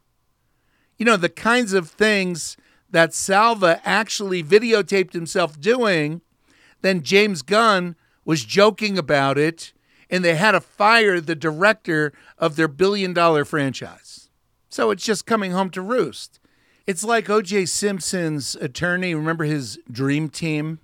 You 0.96 1.04
know, 1.04 1.16
the 1.16 1.28
kinds 1.28 1.72
of 1.72 1.90
things 1.90 2.56
that 2.88 3.12
Salva 3.12 3.80
actually 3.84 4.42
videotaped 4.42 5.12
himself 5.12 5.60
doing, 5.60 6.22
then 6.82 7.02
James 7.02 7.42
Gunn 7.42 7.96
was 8.24 8.44
joking 8.44 8.96
about 8.96 9.36
it, 9.36 9.72
and 10.08 10.24
they 10.24 10.36
had 10.36 10.52
to 10.52 10.60
fire 10.60 11.20
the 11.20 11.34
director 11.34 12.12
of 12.38 12.54
their 12.54 12.68
billion 12.68 13.12
dollar 13.12 13.44
franchise. 13.44 14.30
So 14.68 14.90
it's 14.90 15.04
just 15.04 15.26
coming 15.26 15.50
home 15.50 15.70
to 15.70 15.82
roost. 15.82 16.38
It's 16.86 17.02
like 17.02 17.28
O.J. 17.28 17.66
Simpson's 17.66 18.54
attorney. 18.54 19.12
Remember 19.12 19.42
his 19.42 19.78
dream 19.90 20.28
team? 20.28 20.78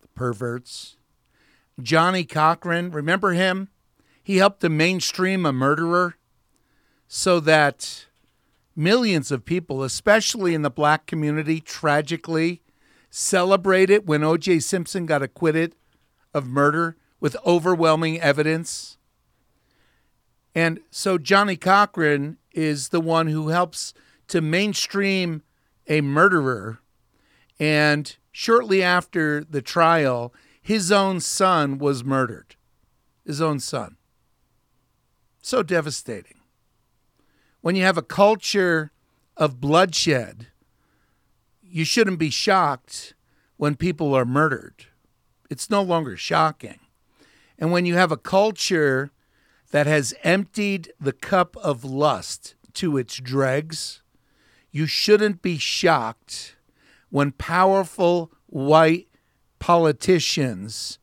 The 0.00 0.08
perverts. 0.08 0.96
Johnnie 1.80 2.24
Cochran. 2.24 2.90
Remember 2.90 3.32
him? 3.32 3.68
He 4.22 4.38
helped 4.38 4.60
to 4.60 4.70
mainstream 4.70 5.44
a 5.44 5.52
murderer 5.52 6.16
so 7.06 7.38
that 7.40 8.06
millions 8.74 9.30
of 9.30 9.44
people, 9.44 9.82
especially 9.82 10.54
in 10.54 10.62
the 10.62 10.70
black 10.70 11.04
community, 11.04 11.60
tragically 11.60 12.62
celebrate 13.10 13.90
it 13.90 14.06
when 14.06 14.24
O.J. 14.24 14.60
Simpson 14.60 15.04
got 15.04 15.22
acquitted 15.22 15.74
of 16.32 16.46
murder 16.46 16.96
with 17.20 17.36
overwhelming 17.44 18.18
evidence. 18.22 18.96
And 20.54 20.80
so 20.90 21.18
Johnnie 21.18 21.56
Cochran 21.56 22.38
is 22.52 22.88
the 22.88 23.00
one 23.00 23.26
who 23.26 23.48
helps 23.48 23.92
to 24.28 24.40
mainstream 24.40 25.42
a 25.88 26.00
murderer. 26.00 26.80
And 27.58 28.16
shortly 28.32 28.82
after 28.82 29.44
the 29.44 29.62
trial, 29.62 30.34
his 30.60 30.90
own 30.90 31.20
son 31.20 31.78
was 31.78 32.04
murdered. 32.04 32.56
His 33.24 33.40
own 33.40 33.60
son. 33.60 33.96
So 35.42 35.62
devastating. 35.62 36.40
When 37.60 37.76
you 37.76 37.82
have 37.82 37.98
a 37.98 38.02
culture 38.02 38.92
of 39.36 39.60
bloodshed, 39.60 40.48
you 41.62 41.84
shouldn't 41.84 42.18
be 42.18 42.30
shocked 42.30 43.14
when 43.56 43.74
people 43.74 44.14
are 44.14 44.24
murdered. 44.24 44.86
It's 45.50 45.70
no 45.70 45.82
longer 45.82 46.16
shocking. 46.16 46.78
And 47.58 47.72
when 47.72 47.86
you 47.86 47.94
have 47.94 48.12
a 48.12 48.16
culture 48.16 49.10
that 49.70 49.86
has 49.86 50.14
emptied 50.22 50.92
the 51.00 51.12
cup 51.12 51.56
of 51.56 51.84
lust 51.84 52.54
to 52.74 52.96
its 52.96 53.16
dregs, 53.16 54.02
you 54.74 54.86
shouldn't 54.86 55.40
be 55.40 55.56
shocked 55.56 56.56
when 57.08 57.30
powerful 57.30 58.32
white 58.46 59.06
politicians 59.60 60.98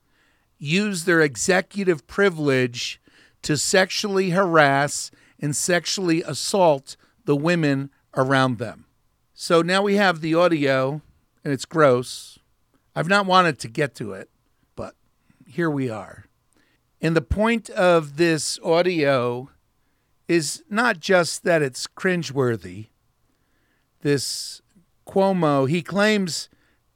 use 0.58 1.06
their 1.06 1.22
executive 1.22 2.06
privilege 2.06 3.02
to 3.42 3.56
sexually 3.56 4.32
harass 4.32 5.10
and 5.40 5.56
sexually 5.56 6.22
assault 6.22 6.98
the 7.24 7.36
women 7.36 7.90
around 8.18 8.58
them. 8.58 8.88
So 9.34 9.62
now 9.62 9.82
we 9.82 9.96
have 9.96 10.20
the 10.20 10.36
audio, 10.36 11.02
and 11.42 11.54
it's 11.54 11.64
gross. 11.64 12.40
I've 12.94 13.08
not 13.08 13.26
wanted 13.26 13.58
to 13.60 13.70
get 13.70 13.96
to 13.96 14.12
it, 14.12 14.30
but 14.76 14.96
here 15.48 15.70
we 15.70 15.90
are. 15.90 16.26
And 17.00 17.16
the 17.16 17.22
point 17.22 17.70
of 17.70 18.18
this 18.18 18.60
audio 18.66 19.50
is 20.28 20.62
not 20.70 21.00
just 21.00 21.46
that 21.46 21.62
it's 21.62 21.88
cringeworthy. 21.88 22.88
This 24.02 24.62
Cuomo, 25.08 25.70
he 25.70 25.82
claims 25.82 26.50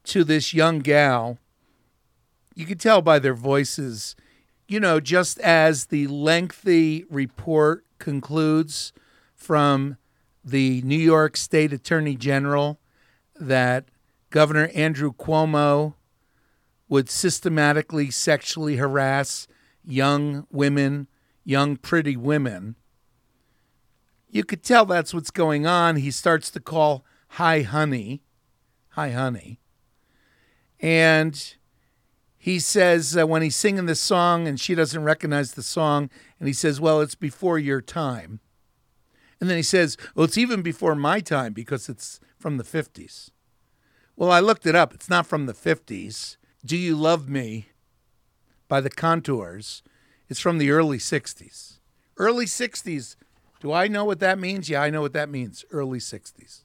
to 0.05 0.23
this 0.23 0.53
young 0.53 0.79
gal, 0.79 1.37
you 2.55 2.65
can 2.65 2.77
tell 2.77 3.01
by 3.01 3.19
their 3.19 3.33
voices, 3.33 4.15
you 4.67 4.79
know, 4.79 4.99
just 4.99 5.39
as 5.39 5.87
the 5.87 6.07
lengthy 6.07 7.05
report 7.09 7.85
concludes 7.99 8.93
from 9.35 9.97
the 10.43 10.81
New 10.83 10.97
York 10.97 11.35
State 11.35 11.73
Attorney 11.73 12.15
General 12.15 12.79
that 13.35 13.85
Governor 14.29 14.69
Andrew 14.73 15.11
Cuomo 15.11 15.95
would 16.87 17.09
systematically 17.09 18.11
sexually 18.11 18.77
harass 18.77 19.47
young 19.83 20.45
women, 20.51 21.07
young 21.43 21.77
pretty 21.77 22.15
women. 22.15 22.75
You 24.35 24.43
could 24.43 24.63
tell 24.63 24.85
that's 24.85 25.13
what's 25.13 25.31
going 25.31 25.65
on. 25.65 25.95
He 25.95 26.11
starts 26.11 26.51
to 26.51 26.59
call 26.59 27.05
hi 27.29 27.61
honey, 27.61 28.21
hi 28.89 29.11
honey. 29.11 29.61
And 30.81 31.55
he 32.37 32.59
says 32.59 33.15
uh, 33.15 33.25
when 33.25 33.43
he's 33.43 33.55
singing 33.55 33.85
this 33.85 34.01
song 34.01 34.45
and 34.45 34.59
she 34.59 34.75
doesn't 34.75 35.05
recognize 35.05 35.53
the 35.53 35.63
song, 35.63 36.09
and 36.37 36.49
he 36.49 36.53
says, 36.53 36.81
Well, 36.81 36.99
it's 36.99 37.15
before 37.15 37.57
your 37.57 37.79
time. 37.79 38.41
And 39.39 39.49
then 39.49 39.55
he 39.55 39.63
says, 39.63 39.95
Well, 40.15 40.25
it's 40.25 40.37
even 40.37 40.61
before 40.61 40.95
my 40.95 41.21
time 41.21 41.53
because 41.53 41.87
it's 41.87 42.19
from 42.37 42.57
the 42.57 42.65
50s. 42.65 43.29
Well, 44.17 44.31
I 44.31 44.41
looked 44.41 44.65
it 44.65 44.75
up. 44.75 44.93
It's 44.93 45.09
not 45.09 45.25
from 45.25 45.45
the 45.45 45.53
50s. 45.53 46.35
Do 46.65 46.75
You 46.75 46.97
Love 46.97 47.29
Me 47.29 47.69
by 48.67 48.81
the 48.81 48.89
Contours. 48.89 49.81
It's 50.27 50.41
from 50.41 50.57
the 50.57 50.71
early 50.71 50.97
60s. 50.97 51.79
Early 52.17 52.47
60s. 52.47 53.15
Do 53.65 53.73
I 53.73 53.87
know 53.87 54.05
what 54.05 54.19
that 54.19 54.37
means? 54.37 54.69
Yeah, 54.69 54.83
I 54.83 54.91
know 54.91 55.01
what 55.01 55.13
that 55.13 55.27
means. 55.27 55.65
Early 55.71 55.97
60s. 55.97 56.61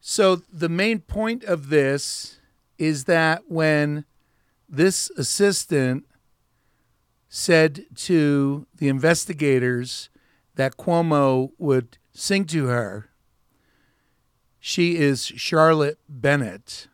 So 0.00 0.34
the 0.34 0.68
main 0.68 0.98
point 0.98 1.44
of 1.44 1.68
this 1.68 2.40
is 2.78 3.04
that 3.04 3.44
when 3.46 4.06
this 4.68 5.08
assistant 5.10 6.04
said 7.28 7.84
to 7.94 8.66
the 8.76 8.88
investigators 8.88 10.10
that 10.56 10.76
Cuomo 10.76 11.52
would 11.58 11.98
sing 12.10 12.44
to 12.46 12.66
her, 12.66 13.10
she 14.58 14.96
is 14.96 15.24
Charlotte 15.24 16.00
Bennett. 16.08 16.88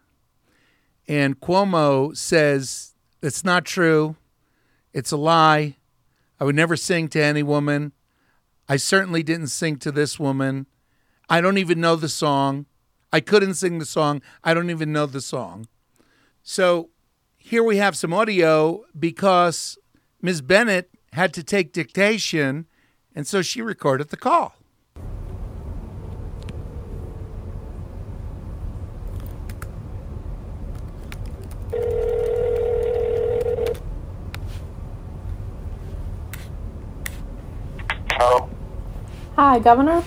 And 1.08 1.40
Cuomo 1.40 2.14
says, 2.14 2.92
It's 3.22 3.44
not 3.44 3.64
true. 3.64 4.16
It's 4.92 5.10
a 5.10 5.16
lie. 5.16 5.76
I 6.38 6.44
would 6.44 6.54
never 6.54 6.76
sing 6.76 7.08
to 7.08 7.22
any 7.22 7.42
woman. 7.42 7.92
I 8.68 8.76
certainly 8.76 9.22
didn't 9.22 9.46
sing 9.48 9.76
to 9.78 9.90
this 9.90 10.18
woman. 10.20 10.66
I 11.28 11.40
don't 11.40 11.58
even 11.58 11.80
know 11.80 11.96
the 11.96 12.08
song. 12.08 12.66
I 13.12 13.20
couldn't 13.20 13.54
sing 13.54 13.78
the 13.78 13.86
song. 13.86 14.20
I 14.44 14.52
don't 14.52 14.70
even 14.70 14.92
know 14.92 15.06
the 15.06 15.22
song. 15.22 15.66
So 16.42 16.90
here 17.36 17.62
we 17.62 17.78
have 17.78 17.96
some 17.96 18.12
audio 18.12 18.84
because 18.98 19.78
Ms. 20.20 20.42
Bennett 20.42 20.90
had 21.12 21.32
to 21.34 21.42
take 21.42 21.72
dictation, 21.72 22.66
and 23.14 23.26
so 23.26 23.40
she 23.40 23.62
recorded 23.62 24.10
the 24.10 24.16
call. 24.18 24.54
Oh, 38.20 38.50
Hi, 39.38 39.58
Governor. 39.60 40.02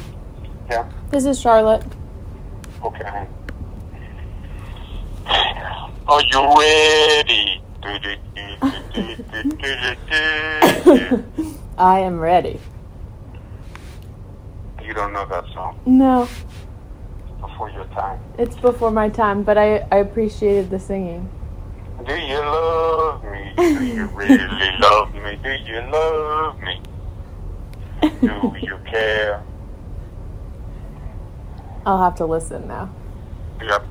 yeah, 0.69 0.89
This 1.09 1.25
is 1.25 1.39
Charlotte. 1.39 1.83
okay. 2.83 3.25
Are 6.07 6.21
you 6.23 6.59
ready? 6.59 7.61
I 11.77 11.99
am 11.99 12.19
ready. 12.19 12.59
you 14.83 14.93
don't 14.93 15.13
know 15.13 15.25
that 15.27 15.45
song 15.53 15.79
No, 15.85 16.27
before 17.39 17.69
your 17.69 17.85
time. 17.85 18.19
it's 18.37 18.57
before 18.57 18.91
my 18.91 19.07
time, 19.07 19.43
but 19.43 19.57
I, 19.57 19.77
I 19.91 19.97
appreciated 19.97 20.69
the 20.69 20.79
singing. 20.79 21.29
Do 22.05 22.15
you 22.17 22.37
love 22.39 23.23
me? 23.23 23.53
Do 23.55 23.85
you 23.85 24.05
really 24.07 24.71
love 24.81 25.13
me? 25.15 25.39
Do 25.41 25.51
you 25.51 25.81
love 25.89 26.59
me? 26.59 26.81
Do 28.21 28.53
you 28.61 28.77
care? 28.91 29.43
I'll 31.85 32.03
have 32.03 32.15
to 32.15 32.25
listen 32.25 32.67
now. 32.67 32.93
Yep. 33.61 33.85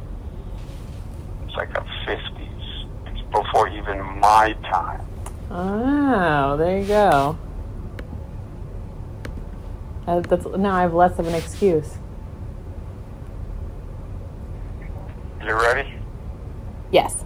It's 1.45 1.57
like 1.57 1.73
the 1.73 1.85
50s. 2.07 2.87
It's 3.07 3.23
before 3.33 3.69
even 3.69 3.99
my 4.21 4.53
time. 4.71 5.07
Oh, 5.51 6.57
there 6.57 6.79
you 6.79 6.87
go. 6.87 7.37
Uh, 10.07 10.21
that's, 10.21 10.47
now 10.57 10.75
I 10.75 10.83
have 10.83 10.95
less 10.95 11.19
of 11.19 11.27
an 11.27 11.35
excuse. 11.35 11.99
You 15.43 15.55
ready? 15.55 15.95
Yes. 16.93 17.25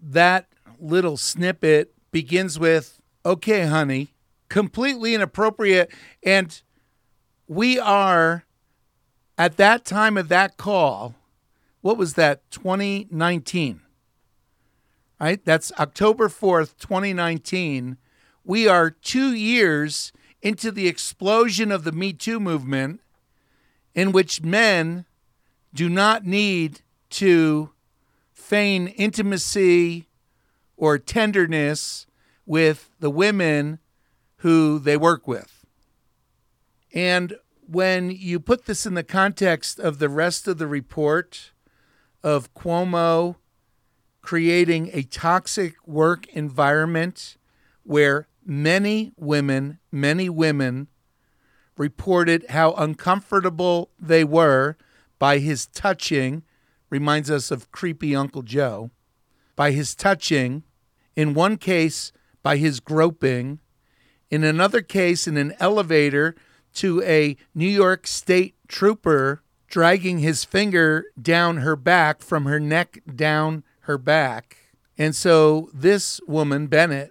That 0.00 0.46
little 0.80 1.16
snippet 1.16 1.92
begins 2.10 2.58
with, 2.58 3.00
okay, 3.24 3.66
honey, 3.66 4.14
completely 4.48 5.14
inappropriate. 5.14 5.90
And 6.22 6.60
we 7.46 7.78
are 7.78 8.44
at 9.38 9.56
that 9.56 9.84
time 9.84 10.16
of 10.16 10.28
that 10.28 10.56
call, 10.56 11.14
what 11.80 11.96
was 11.96 12.14
that, 12.14 12.48
2019? 12.50 13.80
Right? 15.20 15.44
That's 15.44 15.72
October 15.78 16.28
4th, 16.28 16.76
2019. 16.78 17.96
We 18.44 18.66
are 18.66 18.90
two 18.90 19.32
years 19.32 20.12
into 20.40 20.72
the 20.72 20.88
explosion 20.88 21.70
of 21.70 21.84
the 21.84 21.92
Me 21.92 22.12
Too 22.12 22.40
movement, 22.40 23.00
in 23.94 24.10
which 24.10 24.42
men 24.42 25.04
do 25.72 25.88
not 25.88 26.26
need 26.26 26.80
to 27.10 27.70
feign 28.32 28.88
intimacy 28.88 30.08
or 30.76 30.98
tenderness 30.98 32.06
with 32.46 32.90
the 33.00 33.10
women 33.10 33.78
who 34.36 34.78
they 34.78 34.96
work 34.96 35.26
with. 35.28 35.64
And 36.92 37.36
when 37.66 38.10
you 38.10 38.40
put 38.40 38.66
this 38.66 38.84
in 38.86 38.94
the 38.94 39.04
context 39.04 39.78
of 39.78 39.98
the 39.98 40.08
rest 40.08 40.46
of 40.48 40.58
the 40.58 40.66
report 40.66 41.52
of 42.22 42.52
Cuomo 42.54 43.36
creating 44.20 44.90
a 44.92 45.02
toxic 45.02 45.74
work 45.86 46.26
environment 46.28 47.36
where 47.82 48.28
many 48.44 49.12
women, 49.16 49.78
many 49.90 50.28
women 50.28 50.88
reported 51.76 52.46
how 52.50 52.72
uncomfortable 52.74 53.90
they 53.98 54.22
were 54.22 54.76
by 55.18 55.38
his 55.38 55.66
touching, 55.66 56.42
reminds 56.90 57.30
us 57.30 57.50
of 57.50 57.72
creepy 57.72 58.14
Uncle 58.14 58.42
Joe, 58.42 58.90
by 59.56 59.72
his 59.72 59.94
touching, 59.94 60.62
in 61.16 61.34
one 61.34 61.56
case, 61.56 62.12
by 62.42 62.56
his 62.56 62.80
groping, 62.80 63.60
in 64.30 64.44
another 64.44 64.82
case, 64.82 65.26
in 65.26 65.36
an 65.36 65.54
elevator 65.60 66.34
to 66.74 67.02
a 67.02 67.36
New 67.54 67.68
York 67.68 68.06
State 68.06 68.54
trooper 68.66 69.42
dragging 69.68 70.18
his 70.18 70.44
finger 70.44 71.06
down 71.20 71.58
her 71.58 71.76
back 71.76 72.22
from 72.22 72.44
her 72.44 72.60
neck 72.60 73.00
down 73.14 73.64
her 73.80 73.98
back. 73.98 74.56
And 74.98 75.16
so 75.16 75.70
this 75.72 76.20
woman, 76.26 76.66
Bennett, 76.66 77.10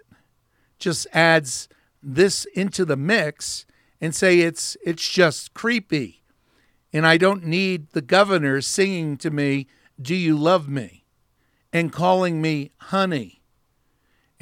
just 0.78 1.06
adds 1.12 1.68
this 2.02 2.44
into 2.54 2.84
the 2.84 2.96
mix 2.96 3.66
and 4.00 4.14
say 4.14 4.40
it's 4.40 4.76
it's 4.84 5.08
just 5.08 5.54
creepy. 5.54 6.22
And 6.92 7.06
I 7.06 7.16
don't 7.16 7.44
need 7.44 7.90
the 7.90 8.02
governor 8.02 8.60
singing 8.60 9.16
to 9.18 9.30
me, 9.30 9.66
"Do 10.00 10.14
you 10.14 10.36
love 10.36 10.68
me?" 10.68 11.04
and 11.72 11.92
calling 11.92 12.42
me 12.42 12.70
honey 12.78 13.41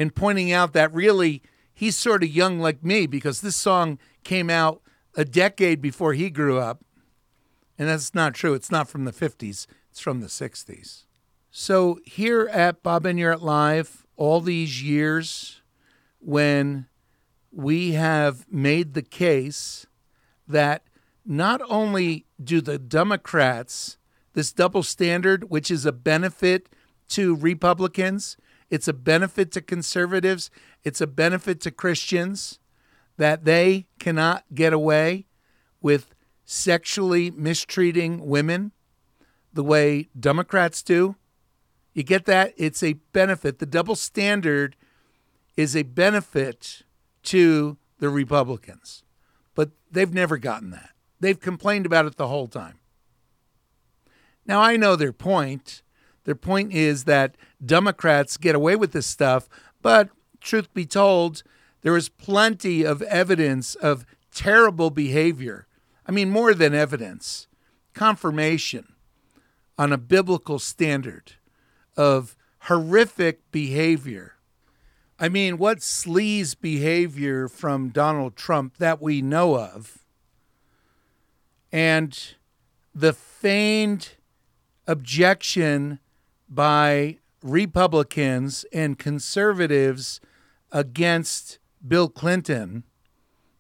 and 0.01 0.15
pointing 0.15 0.51
out 0.51 0.73
that 0.73 0.93
really 0.95 1.43
he's 1.75 1.95
sort 1.95 2.23
of 2.23 2.31
young 2.31 2.59
like 2.59 2.83
me 2.83 3.07
because 3.07 3.43
this 3.43 3.55
song 3.55 3.99
came 4.25 4.49
out 4.49 4.81
a 5.15 5.27
decade 5.27 5.83
before 5.83 6.15
he 6.15 6.31
grew 6.31 6.59
up. 6.59 6.83
And 7.79 7.87
that's 7.87 8.15
not 8.15 8.33
true. 8.33 8.55
It's 8.55 8.71
not 8.71 8.89
from 8.89 9.05
the 9.05 9.13
50s, 9.13 9.67
it's 9.91 10.01
from 10.01 10.21
the 10.21 10.29
60s. 10.29 11.05
So 11.51 11.99
here 12.07 12.49
at 12.51 12.83
Bob 12.83 13.05
Enyart 13.05 13.43
Live, 13.43 14.07
all 14.17 14.41
these 14.41 14.83
years 14.83 15.61
when 16.19 16.87
we 17.53 17.93
have 17.93 18.51
made 18.51 18.95
the 18.95 19.03
case 19.03 19.85
that 20.49 20.85
not 21.27 21.61
only 21.69 22.25
do 22.43 22.63
the 22.63 22.79
Democrats, 22.79 23.99
this 24.33 24.51
double 24.51 24.83
standard, 24.83 25.51
which 25.51 25.71
is 25.71 25.85
a 25.85 25.93
benefit 25.93 26.71
to 27.09 27.37
Republicans, 27.37 28.39
it's 28.71 28.89
a 28.89 28.93
benefit 28.93 29.53
to 29.53 29.61
conservatives, 29.61 30.51
it's 30.85 31.01
a 31.01 31.07
benefit 31.07 31.61
to 31.63 31.71
Christians, 31.71 32.59
that 33.17 33.45
they 33.45 33.87
cannot 33.99 34.45
get 34.55 34.73
away 34.73 35.27
with 35.83 36.15
sexually 36.45 37.31
mistreating 37.31 38.27
women 38.27 38.73
the 39.53 39.65
way 39.65 40.09
Democrats 40.19 40.83
do. 40.83 41.17
You 41.93 42.03
get 42.03 42.25
that? 42.27 42.55
It's 42.57 42.83
a 42.83 42.95
benefit. 43.13 43.59
The 43.59 43.67
double 43.67 43.97
standard 43.97 44.77
is 45.57 45.77
a 45.77 45.83
benefit 45.83 46.83
to 47.25 47.77
the 47.99 48.09
Republicans, 48.09 49.03
but 49.55 49.71
they've 49.91 50.15
never 50.15 50.39
gotten 50.39 50.71
that. 50.71 50.91
They've 51.19 51.39
complained 51.39 51.85
about 51.85 52.07
it 52.07 52.17
the 52.17 52.29
whole 52.29 52.47
time. 52.47 52.79
Now, 54.47 54.63
I 54.63 54.77
know 54.77 54.97
their 54.97 55.13
point. 55.13 55.83
Their 56.25 56.35
point 56.35 56.73
is 56.73 57.05
that 57.05 57.37
Democrats 57.65 58.37
get 58.37 58.55
away 58.55 58.77
with 58.77 58.93
this 58.93 59.07
stuff, 59.07 59.49
but 59.83 60.11
truth 60.41 60.73
be 60.75 60.87
told, 60.87 61.43
there 61.83 61.97
is 61.97 62.09
plenty 62.09 62.85
of 62.85 63.03
evidence 63.03 63.75
of 63.75 64.05
terrible 64.33 64.91
behavior. 64.91 65.67
I 66.07 66.13
mean, 66.13 66.31
more 66.31 66.55
than 66.55 66.75
evidence, 66.75 67.47
confirmation 67.95 68.95
on 69.79 69.93
a 69.93 69.99
biblical 69.99 70.59
standard 70.59 71.33
of 71.97 72.37
horrific 72.65 73.51
behavior. 73.51 74.35
I 75.19 75.29
mean, 75.29 75.59
what 75.59 75.79
sleaze 75.79 76.59
behavior 76.59 77.49
from 77.49 77.89
Donald 77.91 78.37
Trump 78.37 78.77
that 78.79 79.01
we 79.01 79.23
know 79.23 79.59
of, 79.59 80.05
and 81.73 82.19
the 82.95 83.13
feigned 83.13 84.11
objection 84.87 85.99
by 86.51 87.19
Republicans 87.43 88.67
and 88.73 88.99
conservatives 88.99 90.21
against 90.73 91.59
Bill 91.87 92.09
Clinton, 92.09 92.85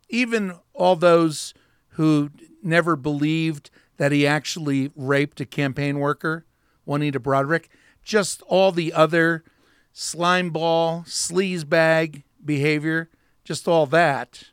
even 0.09 0.55
all 0.75 0.97
those 0.97 1.55
who 1.91 2.31
never 2.63 2.97
believed 2.97 3.71
that 3.97 4.13
he 4.13 4.27
actually 4.27 4.91
raped 4.97 5.41
a 5.41 5.47
campaign 5.47 5.99
worker, 5.99 6.45
Juanita 6.85 7.21
Broaddrick, 7.21 7.67
just 8.03 8.43
all 8.43 8.73
the 8.73 8.93
other 8.93 9.45
slimeball, 9.95 11.07
sleazebag 11.07 12.23
behavior, 12.45 13.11
just 13.45 13.69
all 13.69 13.87
that, 13.87 14.45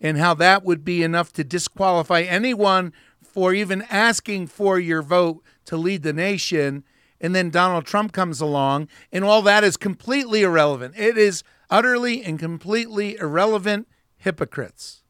and 0.00 0.18
how 0.18 0.34
that 0.34 0.64
would 0.64 0.84
be 0.84 1.02
enough 1.02 1.32
to 1.32 1.44
disqualify 1.44 2.20
anyone 2.20 2.92
for 3.22 3.54
even 3.54 3.82
asking 3.90 4.46
for 4.46 4.78
your 4.78 5.02
vote 5.02 5.42
to 5.64 5.76
lead 5.76 6.02
the 6.02 6.12
nation. 6.12 6.84
And 7.24 7.34
then 7.34 7.48
Donald 7.48 7.86
Trump 7.86 8.12
comes 8.12 8.42
along, 8.42 8.86
and 9.10 9.24
all 9.24 9.40
that 9.40 9.64
is 9.64 9.78
completely 9.78 10.42
irrelevant. 10.42 10.94
It 10.94 11.16
is 11.16 11.42
utterly 11.70 12.22
and 12.22 12.38
completely 12.38 13.16
irrelevant 13.16 13.88
hypocrites. 14.18 15.02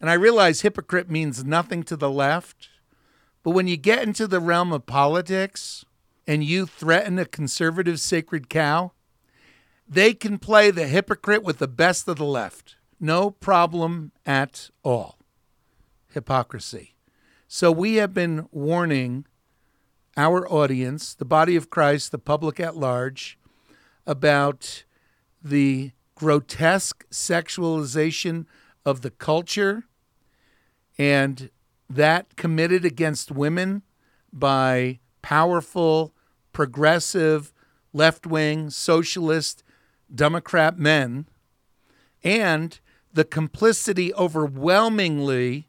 And 0.00 0.08
I 0.08 0.12
realize 0.12 0.60
hypocrite 0.60 1.10
means 1.10 1.42
nothing 1.42 1.82
to 1.82 1.96
the 1.96 2.08
left, 2.08 2.68
but 3.42 3.50
when 3.50 3.66
you 3.66 3.76
get 3.76 4.04
into 4.04 4.28
the 4.28 4.38
realm 4.38 4.72
of 4.72 4.86
politics 4.86 5.84
and 6.28 6.44
you 6.44 6.64
threaten 6.64 7.18
a 7.18 7.24
conservative 7.24 7.98
sacred 7.98 8.48
cow, 8.48 8.92
they 9.88 10.14
can 10.14 10.38
play 10.38 10.70
the 10.70 10.86
hypocrite 10.86 11.42
with 11.42 11.58
the 11.58 11.66
best 11.66 12.06
of 12.06 12.18
the 12.18 12.24
left. 12.24 12.76
No 13.00 13.32
problem 13.32 14.12
at 14.24 14.70
all. 14.84 15.18
Hypocrisy. 16.12 16.94
So 17.48 17.72
we 17.72 17.96
have 17.96 18.14
been 18.14 18.46
warning 18.52 19.26
our 20.16 20.50
audience, 20.50 21.14
the 21.14 21.24
body 21.24 21.56
of 21.56 21.70
Christ, 21.70 22.12
the 22.12 22.18
public 22.18 22.60
at 22.60 22.76
large, 22.76 23.38
about 24.06 24.84
the 25.42 25.92
grotesque 26.14 27.04
sexualization 27.10 28.46
of 28.84 29.00
the 29.02 29.10
culture 29.10 29.84
and 30.98 31.50
that 31.88 32.36
committed 32.36 32.84
against 32.84 33.30
women 33.30 33.82
by 34.32 34.98
powerful, 35.20 36.14
progressive, 36.52 37.52
left 37.92 38.26
wing, 38.26 38.70
socialist, 38.70 39.62
Democrat 40.14 40.78
men, 40.78 41.26
and 42.22 42.80
the 43.12 43.24
complicity 43.24 44.14
overwhelmingly 44.14 45.68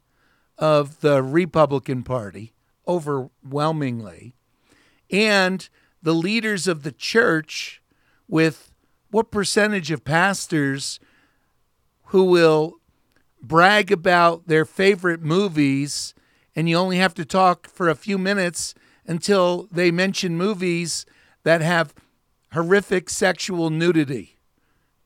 of 0.58 1.01
the 1.01 1.21
Republican 1.21 2.03
Party, 2.03 2.53
overwhelmingly, 2.88 4.36
and 5.10 5.69
the 6.02 6.13
leaders 6.13 6.67
of 6.67 6.84
the 6.84 6.91
church 6.91 7.82
with 8.28 8.72
what 9.12 9.32
percentage 9.32 9.91
of 9.91 10.04
pastors 10.04 11.00
who 12.08 12.24
will 12.24 12.76
brag 13.41 13.91
about 13.91 14.48
their 14.48 14.65
favorite 14.65 15.22
movies 15.22 16.13
and 16.56 16.69
you 16.69 16.78
only 16.78 16.98
have 16.98 17.13
to 17.15 17.26
talk 17.26 17.67
for 17.67 17.89
a 17.89 17.96
few 17.96 18.17
minutes 18.17 18.74
until 19.06 19.67
they 19.72 19.91
mention 19.91 20.38
movies 20.38 21.06
that 21.43 21.62
have 21.62 21.93
horrific 22.54 23.10
sexual 23.10 23.69
nudity, 23.69 24.38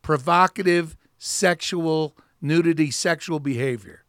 provocative 0.02 0.98
sexual 1.18 2.16
nudity, 2.42 2.92
sexual 2.92 3.40
behavior 3.40 4.04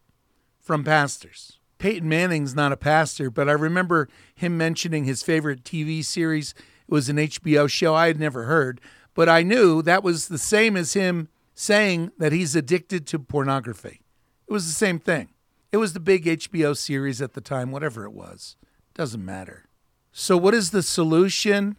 from 0.60 0.84
pastors. 0.84 1.57
Peyton 1.78 2.08
Manning's 2.08 2.54
not 2.54 2.72
a 2.72 2.76
pastor, 2.76 3.30
but 3.30 3.48
I 3.48 3.52
remember 3.52 4.08
him 4.34 4.56
mentioning 4.56 5.04
his 5.04 5.22
favorite 5.22 5.62
TV 5.62 6.04
series. 6.04 6.54
It 6.88 6.92
was 6.92 7.08
an 7.08 7.16
HBO 7.16 7.68
show 7.70 7.94
I 7.94 8.08
had 8.08 8.18
never 8.18 8.44
heard, 8.44 8.80
but 9.14 9.28
I 9.28 9.42
knew 9.42 9.82
that 9.82 10.02
was 10.02 10.28
the 10.28 10.38
same 10.38 10.76
as 10.76 10.94
him 10.94 11.28
saying 11.54 12.12
that 12.18 12.32
he's 12.32 12.56
addicted 12.56 13.06
to 13.08 13.18
pornography. 13.18 14.00
It 14.46 14.52
was 14.52 14.66
the 14.66 14.72
same 14.72 14.98
thing. 14.98 15.28
It 15.70 15.76
was 15.76 15.92
the 15.92 16.00
big 16.00 16.24
HBO 16.24 16.76
series 16.76 17.20
at 17.20 17.34
the 17.34 17.40
time, 17.40 17.70
whatever 17.70 18.04
it 18.04 18.12
was. 18.12 18.56
Doesn't 18.94 19.24
matter. 19.24 19.66
So, 20.12 20.36
what 20.36 20.54
is 20.54 20.70
the 20.70 20.82
solution? 20.82 21.76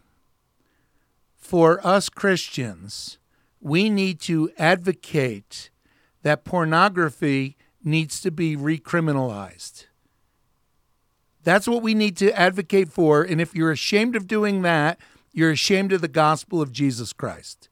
For 1.36 1.84
us 1.84 2.08
Christians, 2.08 3.18
we 3.60 3.90
need 3.90 4.20
to 4.20 4.50
advocate 4.56 5.70
that 6.22 6.44
pornography 6.44 7.56
needs 7.82 8.20
to 8.20 8.30
be 8.30 8.56
recriminalized. 8.56 9.86
That's 11.42 11.66
what 11.66 11.82
we 11.82 11.94
need 11.94 12.16
to 12.18 12.38
advocate 12.38 12.90
for. 12.90 13.22
And 13.22 13.40
if 13.40 13.54
you're 13.54 13.72
ashamed 13.72 14.16
of 14.16 14.26
doing 14.26 14.62
that, 14.62 14.98
you're 15.32 15.50
ashamed 15.50 15.92
of 15.92 16.00
the 16.00 16.08
gospel 16.08 16.60
of 16.60 16.72
Jesus 16.72 17.12
Christ. 17.12 17.68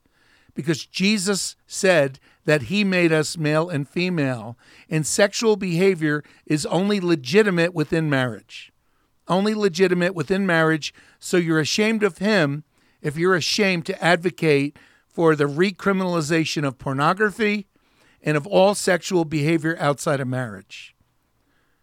Because 0.55 0.85
Jesus 0.85 1.55
said 1.67 2.19
that 2.45 2.63
he 2.63 2.83
made 2.83 3.11
us 3.11 3.37
male 3.37 3.69
and 3.69 3.87
female, 3.87 4.57
and 4.89 5.05
sexual 5.05 5.55
behavior 5.55 6.23
is 6.45 6.65
only 6.65 6.99
legitimate 6.99 7.73
within 7.73 8.09
marriage. 8.09 8.71
Only 9.27 9.53
legitimate 9.53 10.15
within 10.15 10.45
marriage. 10.45 10.93
So 11.19 11.37
you're 11.37 11.59
ashamed 11.59 12.01
of 12.03 12.17
him 12.17 12.63
if 13.01 13.17
you're 13.17 13.35
ashamed 13.35 13.85
to 13.85 14.03
advocate 14.03 14.77
for 15.07 15.35
the 15.35 15.45
recriminalization 15.45 16.65
of 16.65 16.77
pornography 16.77 17.67
and 18.21 18.35
of 18.35 18.47
all 18.47 18.75
sexual 18.75 19.25
behavior 19.25 19.77
outside 19.79 20.19
of 20.19 20.27
marriage. 20.27 20.95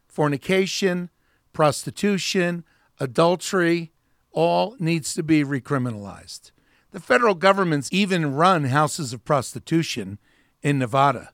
Fornication, 0.08 1.10
prostitution, 1.56 2.62
adultery, 3.00 3.90
all 4.30 4.76
needs 4.78 5.14
to 5.14 5.22
be 5.22 5.42
recriminalized. 5.42 6.50
The 6.90 7.00
federal 7.00 7.34
government's 7.34 7.88
even 7.90 8.34
run 8.34 8.64
houses 8.64 9.14
of 9.14 9.24
prostitution 9.24 10.18
in 10.62 10.78
Nevada. 10.78 11.30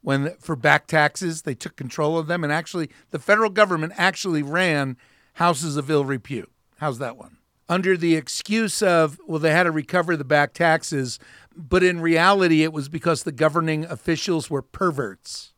When 0.00 0.34
for 0.40 0.56
back 0.56 0.88
taxes, 0.88 1.42
they 1.42 1.54
took 1.54 1.76
control 1.76 2.18
of 2.18 2.26
them 2.26 2.42
and 2.42 2.52
actually 2.52 2.90
the 3.12 3.20
federal 3.20 3.48
government 3.48 3.92
actually 3.96 4.42
ran 4.42 4.96
houses 5.34 5.76
of 5.76 5.88
ill 5.88 6.04
repute. 6.04 6.50
How's 6.78 6.98
that 6.98 7.16
one? 7.16 7.36
Under 7.68 7.96
the 7.96 8.16
excuse 8.16 8.82
of, 8.82 9.20
well, 9.28 9.38
they 9.38 9.52
had 9.52 9.64
to 9.64 9.70
recover 9.70 10.16
the 10.16 10.24
back 10.24 10.52
taxes, 10.52 11.20
but 11.56 11.84
in 11.84 12.00
reality, 12.00 12.64
it 12.64 12.72
was 12.72 12.88
because 12.88 13.22
the 13.22 13.30
governing 13.30 13.84
officials 13.84 14.50
were 14.50 14.62
perverts. 14.62 15.52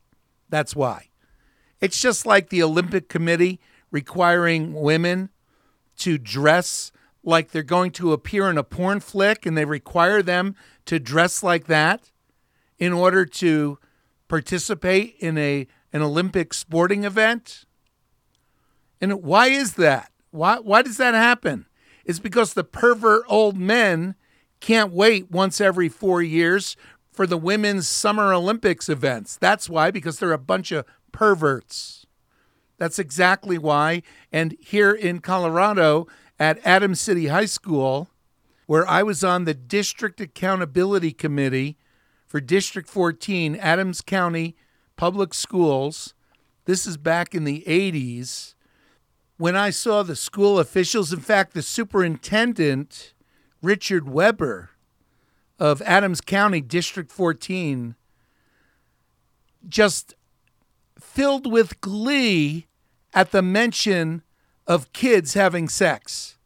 That's 0.49 0.75
why. 0.75 1.07
It's 1.79 1.99
just 1.99 2.27
like 2.27 2.49
the 2.49 2.61
Olympic 2.61 3.09
Committee 3.09 3.59
requiring 3.91 4.73
women 4.73 5.29
to 5.97 6.17
dress 6.17 6.91
like 7.23 7.51
they're 7.51 7.63
going 7.63 7.91
to 7.91 8.13
appear 8.13 8.49
in 8.49 8.57
a 8.57 8.63
porn 8.63 8.99
flick 8.99 9.45
and 9.45 9.57
they 9.57 9.65
require 9.65 10.21
them 10.21 10.55
to 10.85 10.99
dress 10.99 11.43
like 11.43 11.67
that 11.67 12.11
in 12.79 12.91
order 12.93 13.25
to 13.25 13.77
participate 14.27 15.15
in 15.19 15.37
a 15.37 15.67
an 15.93 16.01
Olympic 16.01 16.53
sporting 16.53 17.03
event. 17.03 17.65
And 19.01 19.21
why 19.21 19.47
is 19.47 19.73
that? 19.73 20.11
Why 20.31 20.57
why 20.57 20.81
does 20.81 20.97
that 20.97 21.13
happen? 21.13 21.67
It's 22.05 22.19
because 22.19 22.53
the 22.53 22.63
pervert 22.63 23.23
old 23.27 23.57
men 23.57 24.15
can't 24.59 24.91
wait 24.91 25.29
once 25.29 25.59
every 25.61 25.89
4 25.89 26.21
years 26.21 26.75
for 27.11 27.27
the 27.27 27.37
women's 27.37 27.87
summer 27.87 28.33
Olympics 28.33 28.89
events. 28.89 29.37
That's 29.37 29.69
why 29.69 29.91
because 29.91 30.17
they're 30.17 30.31
a 30.31 30.37
bunch 30.37 30.71
of 30.71 30.85
perverts. 31.11 32.00
That's 32.81 32.97
exactly 32.97 33.59
why. 33.59 34.01
And 34.31 34.57
here 34.59 34.91
in 34.91 35.19
Colorado 35.19 36.07
at 36.39 36.57
Adams 36.65 36.99
City 36.99 37.27
High 37.27 37.45
School, 37.45 38.09
where 38.65 38.89
I 38.89 39.03
was 39.03 39.23
on 39.23 39.45
the 39.45 39.53
District 39.53 40.19
Accountability 40.19 41.11
Committee 41.11 41.77
for 42.25 42.41
District 42.41 42.89
14, 42.89 43.55
Adams 43.55 44.01
County 44.01 44.55
Public 44.95 45.35
Schools, 45.35 46.15
this 46.65 46.87
is 46.87 46.97
back 46.97 47.35
in 47.35 47.43
the 47.43 47.63
80s. 47.67 48.55
When 49.37 49.55
I 49.55 49.69
saw 49.69 50.01
the 50.01 50.15
school 50.15 50.57
officials, 50.57 51.13
in 51.13 51.19
fact, 51.19 51.53
the 51.53 51.61
superintendent, 51.61 53.13
Richard 53.61 54.09
Weber 54.09 54.71
of 55.59 55.83
Adams 55.83 56.19
County 56.19 56.61
District 56.61 57.11
14, 57.11 57.93
just 59.69 60.15
filled 60.99 61.45
with 61.45 61.79
glee 61.79 62.65
at 63.13 63.31
the 63.31 63.41
mention 63.41 64.23
of 64.67 64.93
kids 64.93 65.33
having 65.33 65.67
sex. 65.67 66.37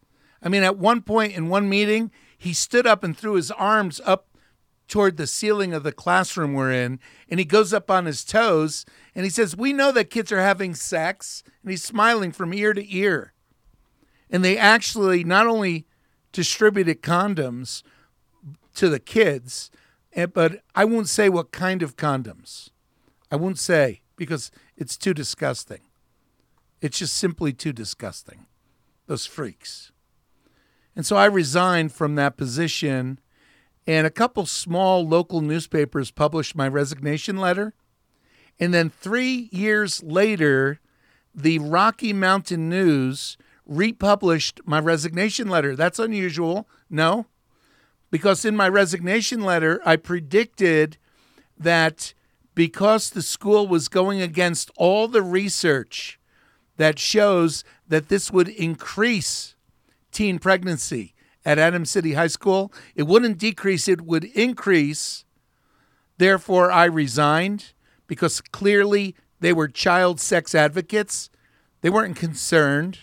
I 0.42 0.50
mean, 0.50 0.64
at 0.64 0.78
one 0.78 1.02
point 1.02 1.34
in 1.34 1.50
one 1.50 1.70
meeting, 1.70 2.12
he 2.38 2.54
stood 2.54 2.86
up 2.88 3.04
and 3.04 3.18
threw 3.18 3.34
his 3.34 3.52
arms 3.52 4.02
up 4.06 4.28
toward 4.88 5.18
the 5.18 5.28
ceiling 5.28 5.74
of 5.74 5.84
the 5.84 5.92
classroom 5.92 6.54
we're 6.54 6.72
in, 6.72 7.00
and 7.30 7.40
he 7.40 7.46
goes 7.46 7.74
up 7.74 7.90
on 7.90 8.06
his 8.06 8.24
toes 8.24 8.86
and 9.16 9.24
he 9.24 9.30
says, 9.30 9.58
We 9.58 9.74
know 9.74 9.92
that 9.92 10.10
kids 10.10 10.32
are 10.32 10.42
having 10.42 10.76
sex. 10.76 11.44
And 11.62 11.72
he's 11.72 11.84
smiling 11.84 12.32
from 12.32 12.54
ear 12.54 12.74
to 12.74 12.96
ear. 12.96 13.34
And 14.30 14.44
they 14.44 14.58
actually 14.58 15.24
not 15.24 15.48
only 15.48 15.88
distributed 16.32 17.02
condoms 17.02 17.82
to 18.76 18.90
the 18.90 19.00
kids, 19.00 19.72
eh, 20.14 20.26
but 20.26 20.62
I 20.76 20.86
won't 20.86 21.10
say 21.10 21.30
what 21.30 21.52
kind 21.52 21.82
of 21.82 21.96
condoms. 21.96 22.70
I 23.32 23.36
won't 23.38 23.58
say 23.58 24.02
because 24.16 24.52
it's 24.78 24.98
too 24.98 25.14
disgusting. 25.14 25.82
It's 26.86 27.00
just 27.00 27.16
simply 27.16 27.52
too 27.52 27.74
disgusting. 27.74 28.46
Those 29.08 29.26
freaks. 29.26 29.92
And 30.96 31.04
so 31.04 31.16
I 31.16 31.26
resigned 31.26 31.92
from 31.92 32.14
that 32.14 32.38
position, 32.38 33.20
and 33.88 34.06
a 34.06 34.12
couple 34.12 34.46
small 34.46 35.04
local 35.04 35.42
newspapers 35.42 36.12
published 36.12 36.56
my 36.56 36.68
resignation 36.68 37.38
letter. 37.38 37.74
And 38.60 38.72
then 38.72 38.92
three 38.92 39.50
years 39.52 40.04
later, 40.04 40.80
the 41.34 41.58
Rocky 41.58 42.14
Mountain 42.14 42.70
News 42.70 43.36
republished 43.66 44.62
my 44.64 44.80
resignation 44.80 45.50
letter. 45.50 45.76
That's 45.76 45.98
unusual. 45.98 46.70
No, 46.88 47.26
because 48.12 48.46
in 48.46 48.56
my 48.56 48.70
resignation 48.70 49.42
letter, 49.42 49.82
I 49.84 49.96
predicted 49.96 50.98
that 51.58 52.14
because 52.54 53.10
the 53.10 53.24
school 53.24 53.68
was 53.68 53.88
going 53.88 54.22
against 54.22 54.70
all 54.78 55.08
the 55.08 55.24
research 55.24 56.20
that 56.78 57.00
shows 57.00 57.64
that 57.88 58.10
this 58.10 58.32
would 58.32 58.50
increase 58.50 59.56
teen 60.12 60.40
pregnancy 60.40 61.14
at 61.46 61.60
Adams 61.60 61.92
City 61.92 62.14
High 62.14 62.28
School. 62.28 62.74
It 62.96 63.04
wouldn't 63.04 63.38
decrease, 63.38 63.88
it 63.88 64.02
would 64.02 64.26
increase. 64.26 65.26
Therefore, 66.18 66.72
I 66.72 66.86
resigned 66.86 67.74
because 68.08 68.42
clearly 68.42 69.16
they 69.40 69.54
were 69.54 69.68
child 69.68 70.20
sex 70.20 70.56
advocates. 70.56 71.30
They 71.82 71.90
weren't 71.90 72.16
concerned 72.16 73.00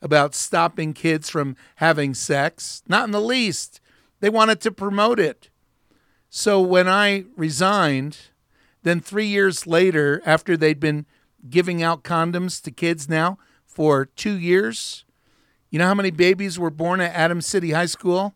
about 0.00 0.34
stopping 0.34 0.94
kids 0.94 1.30
from 1.30 1.56
having 1.76 2.14
sex, 2.14 2.82
not 2.88 3.04
in 3.04 3.10
the 3.10 3.20
least. 3.20 3.80
They 4.20 4.30
wanted 4.30 4.60
to 4.62 4.72
promote 4.72 5.20
it. 5.20 5.50
So 6.30 6.60
when 6.60 6.88
I 6.88 7.24
resigned, 7.36 8.16
then 8.82 9.00
three 9.00 9.26
years 9.26 9.66
later, 9.66 10.22
after 10.24 10.56
they'd 10.56 10.80
been 10.80 11.06
giving 11.48 11.82
out 11.82 12.02
condoms 12.02 12.62
to 12.62 12.70
kids 12.70 13.08
now 13.08 13.38
for 13.66 14.06
two 14.06 14.38
years. 14.38 15.04
You 15.70 15.78
know 15.78 15.86
how 15.86 15.94
many 15.94 16.10
babies 16.10 16.58
were 16.58 16.70
born 16.70 17.00
at 17.00 17.14
Adams 17.14 17.46
City 17.46 17.70
High 17.70 17.86
School? 17.86 18.34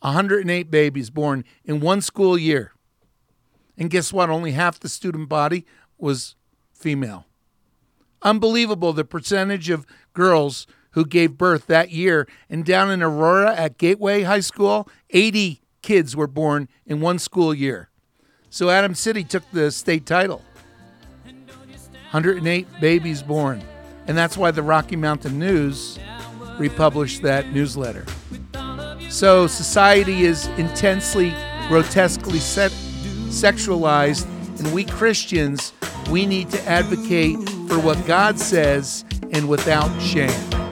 108 0.00 0.70
babies 0.70 1.08
born 1.08 1.44
in 1.64 1.80
one 1.80 2.02
school 2.02 2.36
year. 2.36 2.72
And 3.78 3.90
guess 3.90 4.12
what? 4.12 4.28
Only 4.28 4.52
half 4.52 4.78
the 4.78 4.88
student 4.88 5.28
body 5.28 5.64
was 5.98 6.36
female. 6.72 7.26
Unbelievable 8.22 8.92
the 8.92 9.04
percentage 9.04 9.70
of 9.70 9.86
girls 10.12 10.66
who 10.90 11.04
gave 11.04 11.38
birth 11.38 11.66
that 11.66 11.90
year. 11.90 12.28
And 12.48 12.64
down 12.64 12.90
in 12.90 13.02
Aurora 13.02 13.54
at 13.54 13.78
Gateway 13.78 14.22
High 14.22 14.40
School, 14.40 14.88
80 15.10 15.62
kids 15.82 16.14
were 16.14 16.26
born 16.26 16.68
in 16.86 17.00
one 17.00 17.18
school 17.18 17.52
year. 17.52 17.88
So 18.50 18.70
Adam 18.70 18.94
City 18.94 19.24
took 19.24 19.42
the 19.52 19.70
state 19.70 20.06
title. 20.06 20.42
108 22.14 22.68
babies 22.80 23.24
born. 23.24 23.60
And 24.06 24.16
that's 24.16 24.36
why 24.36 24.52
the 24.52 24.62
Rocky 24.62 24.94
Mountain 24.94 25.36
News 25.36 25.98
republished 26.58 27.22
that 27.22 27.52
newsletter. 27.52 28.06
So 29.10 29.48
society 29.48 30.22
is 30.22 30.46
intensely, 30.56 31.34
grotesquely 31.66 32.38
set, 32.38 32.70
sexualized, 32.70 34.28
and 34.60 34.72
we 34.72 34.84
Christians, 34.84 35.72
we 36.08 36.24
need 36.24 36.50
to 36.50 36.68
advocate 36.68 37.36
for 37.66 37.80
what 37.80 38.06
God 38.06 38.38
says 38.38 39.04
and 39.32 39.48
without 39.48 39.90
shame. 40.00 40.63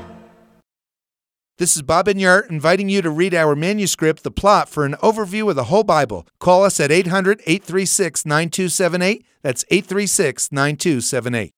This 1.63 1.77
is 1.77 1.83
Bob 1.83 2.09
Enyart 2.09 2.51
inviting 2.51 2.89
you 2.89 3.03
to 3.03 3.11
read 3.11 3.37
our 3.37 3.55
manuscript, 3.55 4.25
The 4.25 4.33
Plot, 4.33 4.69
for 4.69 4.85
an 4.85 4.95
overview 4.95 5.49
of 5.49 5.55
the 5.55 5.71
whole 5.71 5.85
Bible. 5.85 6.27
Call 6.41 6.65
us 6.65 6.81
at 6.81 6.91
800 6.91 7.41
836 7.47 8.27
9278. 8.27 9.25
That's 9.43 9.65
836 9.71 10.51
9278. 10.51 11.55